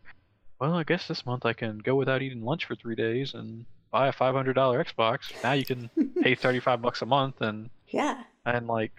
[0.60, 3.66] well, I guess this month I can go without eating lunch for three days and
[3.90, 5.32] buy a five hundred dollar Xbox.
[5.42, 5.90] Now you can
[6.22, 8.92] pay thirty five bucks a month and yeah, and like,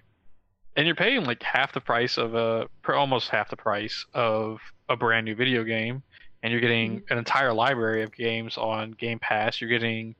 [0.75, 4.59] and you're paying like half the price of a, almost half the price of
[4.89, 6.03] a brand new video game
[6.43, 7.13] and you're getting mm-hmm.
[7.13, 9.61] an entire library of games on Game Pass.
[9.61, 10.15] You're getting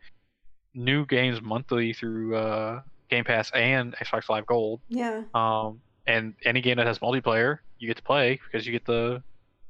[0.74, 4.82] new games monthly through uh, Game Pass and Xbox Live Gold.
[4.90, 5.24] Yeah.
[5.34, 9.22] Um, and any game that has multiplayer, you get to play because you get the.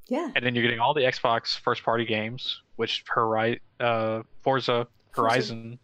[0.07, 0.29] Yeah.
[0.35, 5.79] And then you're getting all the Xbox first-party games, which Hori- uh, Forza Horizon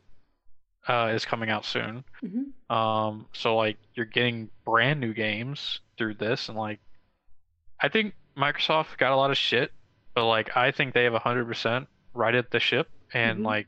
[0.87, 2.03] uh, is coming out soon.
[2.21, 2.75] Mm-hmm.
[2.75, 6.79] Um, so like you're getting brand new games through this, and like,
[7.79, 9.71] I think Microsoft got a lot of shit
[10.17, 13.45] but like I think they have hundred percent righted the ship, and mm-hmm.
[13.45, 13.67] like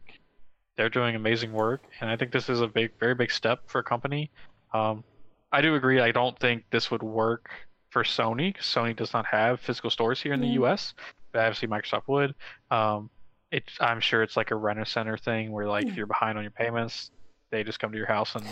[0.78, 1.84] they're doing amazing work.
[2.02, 4.32] And I think this is a big, very big step for a company.
[4.74, 5.04] Um,
[5.52, 6.02] I do agree.
[6.02, 7.52] I don't think this would work
[7.91, 10.95] for Sony because Sony does not have physical stores here in the U.S.
[11.32, 12.34] But obviously Microsoft would.
[12.72, 13.12] Um,
[13.52, 15.91] it's I'm sure it's like a rent a center thing where like yeah.
[15.91, 17.12] if you're behind on your payments,
[17.52, 18.43] they just come to your house and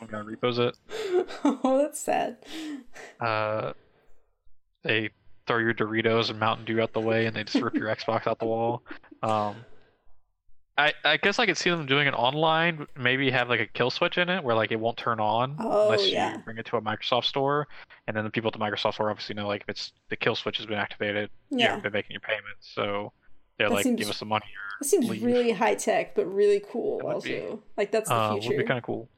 [0.00, 0.76] I'm gonna repose it.
[1.44, 2.38] oh, that's sad.
[3.20, 3.74] Uh,
[4.82, 5.10] they
[5.48, 8.26] throw your Doritos and Mountain Dew out the way, and they just rip your Xbox
[8.26, 8.82] out the wall.
[9.22, 9.56] Um,
[10.76, 12.86] I I guess I could see them doing it online.
[12.96, 15.86] Maybe have like a kill switch in it where like it won't turn on oh,
[15.86, 16.34] unless yeah.
[16.34, 17.66] you bring it to a Microsoft store,
[18.06, 20.36] and then the people at the Microsoft store obviously know like if it's the kill
[20.36, 21.56] switch has been activated, yeah.
[21.56, 23.12] you haven't been making your payments, so
[23.58, 24.68] they're that like seems, give us the money or.
[24.80, 25.24] It seems leave.
[25.24, 27.00] really high tech, but really cool.
[27.04, 27.58] Also, be.
[27.76, 28.50] like that's the uh, future.
[28.50, 29.08] Would be kind of cool.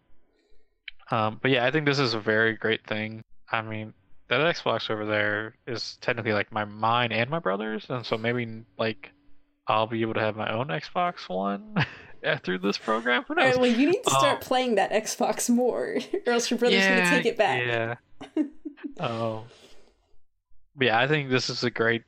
[1.11, 3.23] Um, but yeah, I think this is a very great thing.
[3.53, 3.93] I mean,
[4.31, 8.63] that Xbox over there is technically like my mine and my brother's, and so maybe
[8.79, 9.11] like
[9.67, 11.75] I'll be able to have my own Xbox One
[12.45, 13.25] through this program.
[13.27, 13.53] Who knows?
[13.55, 16.79] Right, well, you need to start um, playing that Xbox more, or else your brother's
[16.79, 17.63] yeah, gonna take it back.
[17.67, 17.95] Yeah.
[18.99, 19.45] Oh.
[20.79, 22.03] yeah, I think this is a great,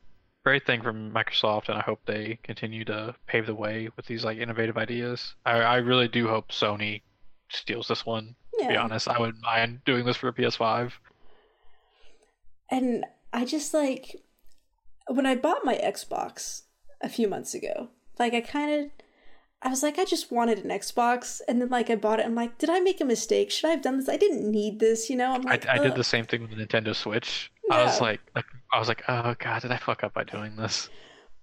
[0.45, 4.25] great thing from Microsoft, and I hope they continue to pave the way with these
[4.25, 5.35] like innovative ideas.
[5.47, 7.03] I, I really do hope Sony
[7.51, 8.35] steals this one.
[8.59, 8.67] Yeah.
[8.67, 10.93] To be honest, I wouldn't mind doing this for a PS5.
[12.73, 13.05] And
[13.35, 14.23] I just like
[15.07, 16.63] when I bought my Xbox
[17.03, 18.91] a few months ago, like I kind of
[19.61, 22.27] I was like, I just wanted an Xbox, and then like I bought it.
[22.27, 23.51] I'm like, did I make a mistake?
[23.51, 24.09] Should I have done this?
[24.09, 25.35] I didn't need this, you know.
[25.35, 27.53] I'm like, I, I did the same thing with the Nintendo Switch.
[27.69, 27.77] Yeah.
[27.77, 30.57] I was like, like, I was like, oh god, did I fuck up by doing
[30.57, 30.89] this?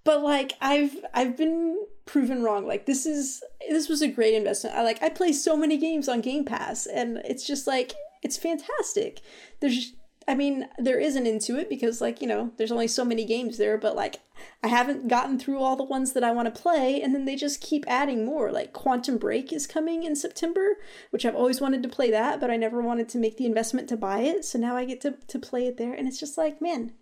[0.02, 2.66] But like, I've I've been proven wrong.
[2.66, 4.76] Like this is this was a great investment.
[4.76, 8.36] I like I play so many games on Game Pass, and it's just like it's
[8.36, 9.20] fantastic.
[9.60, 9.92] There's
[10.28, 13.24] I mean, there is an into it because, like, you know, there's only so many
[13.24, 14.20] games there, but like,
[14.62, 17.36] I haven't gotten through all the ones that I want to play, and then they
[17.36, 18.52] just keep adding more.
[18.52, 20.76] Like, Quantum Break is coming in September,
[21.10, 23.88] which I've always wanted to play that, but I never wanted to make the investment
[23.88, 26.38] to buy it, so now I get to, to play it there, and it's just
[26.38, 26.92] like, man,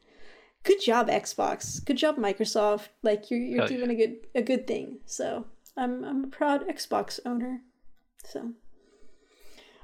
[0.65, 1.85] good job Xbox.
[1.85, 2.89] Good job Microsoft.
[3.03, 4.99] Like you're you're Hell doing a good a good thing.
[5.07, 5.47] So
[5.77, 7.62] I'm I'm a proud Xbox owner.
[8.24, 8.53] So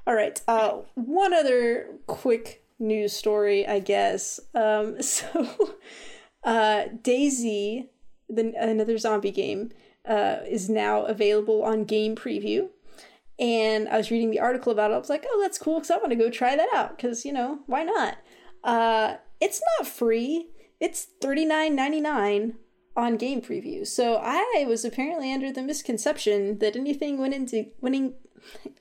[0.07, 0.39] all right.
[0.47, 4.39] Uh, one other quick news story, I guess.
[4.53, 5.25] Um, so
[6.43, 7.87] uh, DayZ,
[8.29, 9.71] the another zombie game,
[10.07, 12.69] uh, is now available on Game Preview.
[13.37, 14.93] And I was reading the article about it.
[14.93, 16.95] I was like, "Oh, that's cool!" Because I want to go try that out.
[16.95, 18.17] Because you know, why not?
[18.63, 20.51] Uh, it's not free.
[20.79, 22.55] It's thirty nine ninety nine
[22.95, 23.85] on Game Preview.
[23.85, 28.13] So I was apparently under the misconception that anything went into winning.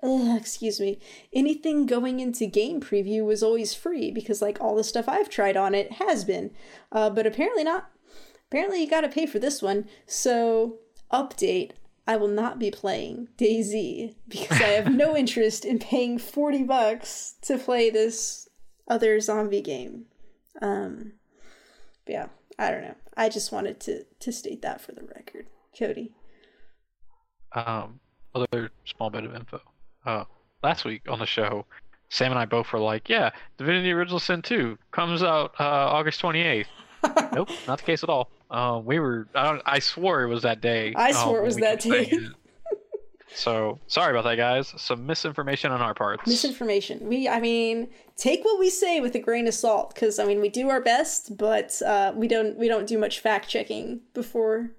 [0.02, 0.98] Uh, excuse me.
[1.32, 5.56] Anything going into Game Preview was always free because like all the stuff I've tried
[5.56, 6.50] on it has been,
[6.92, 7.90] uh, but apparently not.
[8.50, 9.88] Apparently you got to pay for this one.
[10.06, 10.78] So
[11.12, 11.72] update.
[12.06, 17.36] I will not be playing DayZ because I have no interest in paying 40 bucks
[17.42, 18.46] to play this
[18.86, 20.04] other zombie game.
[20.60, 21.12] Um,
[22.06, 22.26] yeah,
[22.58, 22.94] I don't know.
[23.16, 25.46] I just wanted to to state that for the record.
[25.78, 26.12] Cody.
[27.52, 28.00] Um,
[28.35, 29.61] other small bit of info.
[30.05, 30.24] Uh,
[30.62, 31.65] last week on the show,
[32.09, 36.20] Sam and I both were like, "Yeah, Divinity Original Sin 2 comes out uh, August
[36.23, 36.66] 28th."
[37.35, 38.31] nope, not the case at all.
[38.51, 39.28] Uh, we were.
[39.35, 40.94] I, I swore it was that day.
[40.97, 42.12] I swore um, it was that day.
[43.35, 44.73] So sorry about that, guys.
[44.77, 46.27] Some misinformation on our parts.
[46.27, 47.06] Misinformation.
[47.09, 50.40] We, I mean, take what we say with a grain of salt, because I mean,
[50.40, 54.70] we do our best, but uh, we don't we don't do much fact checking before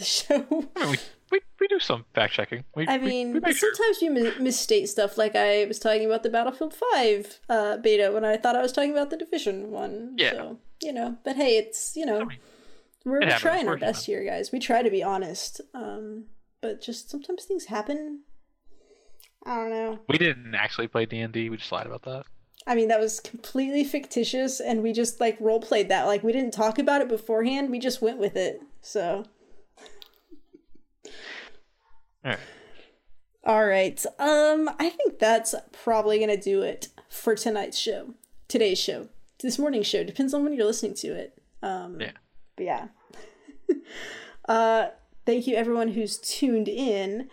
[0.00, 0.46] the show.
[0.76, 0.98] I mean, we,
[1.30, 2.64] we, we do some fact checking.
[2.74, 3.72] We, I we- mean, we, make sure.
[3.74, 5.16] sometimes you misstate stuff.
[5.16, 8.72] Like I was talking about the Battlefield Five uh, beta when I thought I was
[8.72, 10.14] talking about the Division one.
[10.16, 10.32] Yeah.
[10.32, 12.38] So you know, but hey, it's you know, I mean,
[13.04, 14.50] we're, we're trying our best here, guys.
[14.50, 15.60] We try to be honest.
[15.74, 16.24] Um,
[16.60, 18.22] but just sometimes things happen.
[19.46, 19.98] I don't know.
[20.08, 21.48] We didn't actually play D and D.
[21.48, 22.24] We just lied about that.
[22.66, 26.04] I mean, that was completely fictitious, and we just like role played that.
[26.04, 27.70] Like we didn't talk about it beforehand.
[27.70, 28.60] We just went with it.
[28.80, 29.24] So.
[32.24, 32.40] All right.
[33.44, 34.06] All right.
[34.18, 38.14] Um, I think that's probably gonna do it for tonight's show.
[38.48, 39.08] Today's show.
[39.42, 40.04] This morning's show.
[40.04, 41.40] Depends on when you're listening to it.
[41.62, 42.12] Um Yeah.
[42.56, 42.88] but yeah.
[44.48, 44.88] uh
[45.24, 47.28] thank you everyone who's tuned in.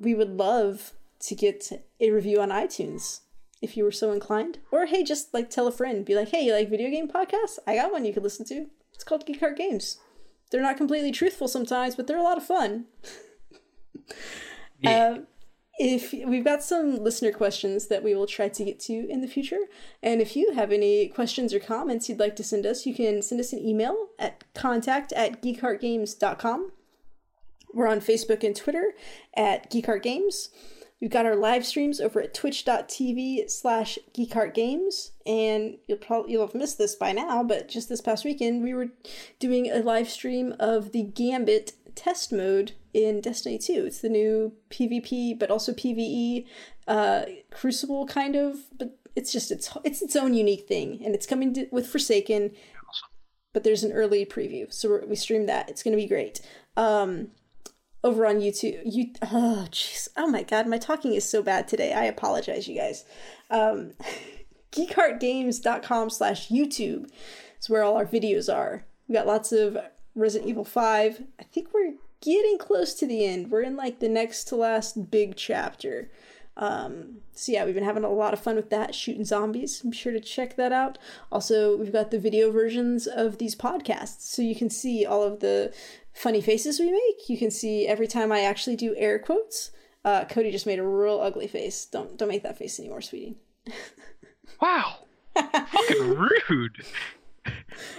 [0.00, 3.20] We would love to get a review on iTunes
[3.60, 4.58] if you were so inclined.
[4.70, 6.04] Or hey, just like tell a friend.
[6.04, 7.58] Be like, hey, you like video game podcasts?
[7.66, 8.66] I got one you could listen to.
[8.94, 9.98] It's called Geek Heart Games.
[10.50, 12.86] They're not completely truthful sometimes, but they're a lot of fun.
[14.80, 15.08] Yeah.
[15.08, 15.26] Um,
[15.78, 19.28] if we've got some listener questions that we will try to get to in the
[19.28, 19.60] future,
[20.02, 23.22] and if you have any questions or comments you'd like to send us, you can
[23.22, 26.72] send us an email at contact at geekheartgames.com.
[27.72, 28.94] We're on Facebook and Twitter
[29.36, 30.48] at geekheartgames.
[31.00, 36.56] We've got our live streams over at twitch.tv slash geekheartgames, and you'll probably you'll have
[36.56, 38.88] missed this by now, but just this past weekend we were
[39.38, 43.84] doing a live stream of the Gambit test mode in Destiny 2.
[43.86, 46.46] It's the new PvP but also PvE
[46.86, 51.26] uh, Crucible kind of, but it's just its it's its own unique thing, and it's
[51.26, 52.52] coming to, with Forsaken.
[53.52, 55.68] But there's an early preview, so we're, we streamed that.
[55.68, 56.40] It's going to be great.
[56.76, 57.32] Um,
[58.04, 58.80] over on YouTube.
[58.84, 60.08] You oh jeez.
[60.16, 61.92] Oh my god, my talking is so bad today.
[61.92, 63.04] I apologize, you guys.
[63.50, 63.92] Um
[64.72, 67.10] geekheartgames.com slash YouTube
[67.58, 68.84] is where all our videos are.
[69.08, 69.78] We got lots of
[70.18, 71.22] Resident Evil 5.
[71.38, 73.50] I think we're getting close to the end.
[73.50, 76.10] We're in like the next to last big chapter.
[76.56, 79.80] Um, so yeah, we've been having a lot of fun with that, shooting zombies.
[79.80, 80.98] Be sure to check that out.
[81.30, 85.38] Also, we've got the video versions of these podcasts, so you can see all of
[85.38, 85.72] the
[86.12, 87.28] funny faces we make.
[87.28, 89.70] You can see every time I actually do air quotes.
[90.04, 91.84] Uh, Cody just made a real ugly face.
[91.84, 93.36] Don't don't make that face anymore, sweetie.
[94.60, 94.96] Wow.
[95.36, 96.84] Fucking rude.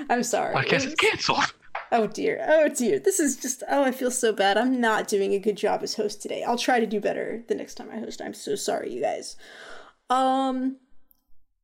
[0.10, 0.56] I'm sorry.
[0.56, 1.54] Podcast It is canceled.
[1.92, 2.44] Oh dear.
[2.48, 3.00] Oh dear.
[3.00, 4.58] This is just oh I feel so bad.
[4.58, 6.44] I'm not doing a good job as host today.
[6.44, 8.22] I'll try to do better the next time I host.
[8.22, 9.36] I'm so sorry, you guys.
[10.10, 10.78] Um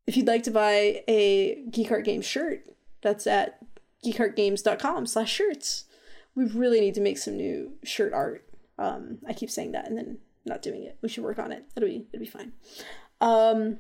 [0.08, 2.66] if you'd like to buy a Geek Heart Games shirt,
[3.02, 3.60] that's at
[4.06, 5.86] geekheartgames.com slash shirts.
[6.36, 8.48] We really need to make some new shirt art.
[8.80, 10.98] Um I keep saying that and then not doing it.
[11.02, 11.66] We should work on it.
[11.76, 12.54] It'll be it'll be fine.
[13.22, 13.78] Um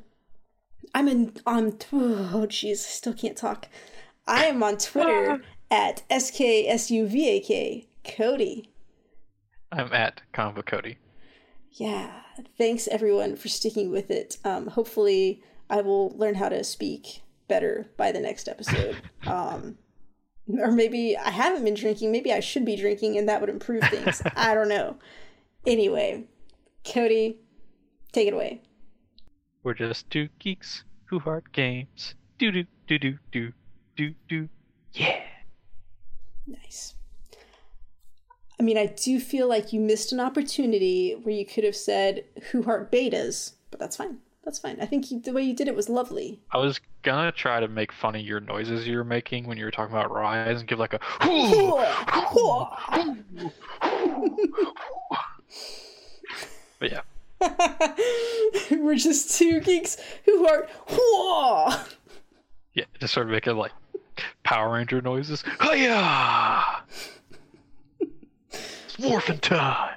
[0.93, 3.67] I'm in on oh jeez, I still can't talk.
[4.27, 8.69] I am on Twitter at SKSUVAK Cody.
[9.71, 10.97] I'm at Convo Cody.
[11.71, 12.21] Yeah,
[12.57, 14.37] thanks everyone for sticking with it.
[14.45, 18.97] Um, hopefully, I will learn how to speak better by the next episode.
[19.27, 19.79] Um,
[20.59, 22.11] or maybe I haven't been drinking.
[22.11, 24.21] Maybe I should be drinking, and that would improve things.
[24.35, 24.97] I don't know.
[25.65, 26.25] Anyway,
[26.87, 27.39] Cody,
[28.11, 28.61] take it away.
[29.63, 32.13] We're just two geeks who heart games.
[32.37, 33.51] Do do do do do
[33.97, 34.49] do do.
[34.93, 35.23] Yeah.
[36.47, 36.95] Nice.
[38.59, 42.23] I mean, I do feel like you missed an opportunity where you could have said
[42.51, 44.17] who heart betas, but that's fine.
[44.45, 44.77] That's fine.
[44.79, 46.39] I think you, the way you did it was lovely.
[46.51, 49.65] I was gonna try to make fun of your noises you were making when you
[49.65, 50.99] were talking about Ryse and give like a.
[56.79, 57.01] but yeah.
[58.71, 60.67] We're just two geeks who are.
[62.75, 63.71] Yeah, just start making like
[64.43, 65.43] Power Ranger noises.
[65.61, 66.83] Hiya!
[67.99, 69.95] it's morphin' time.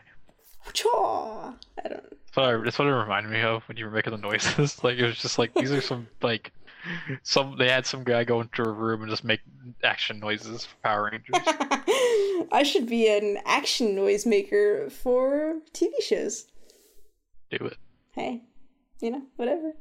[0.72, 1.52] Chaw.
[1.84, 2.02] I don't.
[2.10, 4.80] That's what, I, that's what it reminded me of when you were making the noises.
[4.84, 6.52] Like it was just like these are some like
[7.22, 9.40] some they had some guy go into a room and just make
[9.82, 11.34] action noises for Power Rangers.
[12.52, 16.46] I should be an action noise maker for TV shows.
[17.50, 17.76] Do it.
[18.12, 18.42] Hey,
[19.00, 19.74] you know, whatever.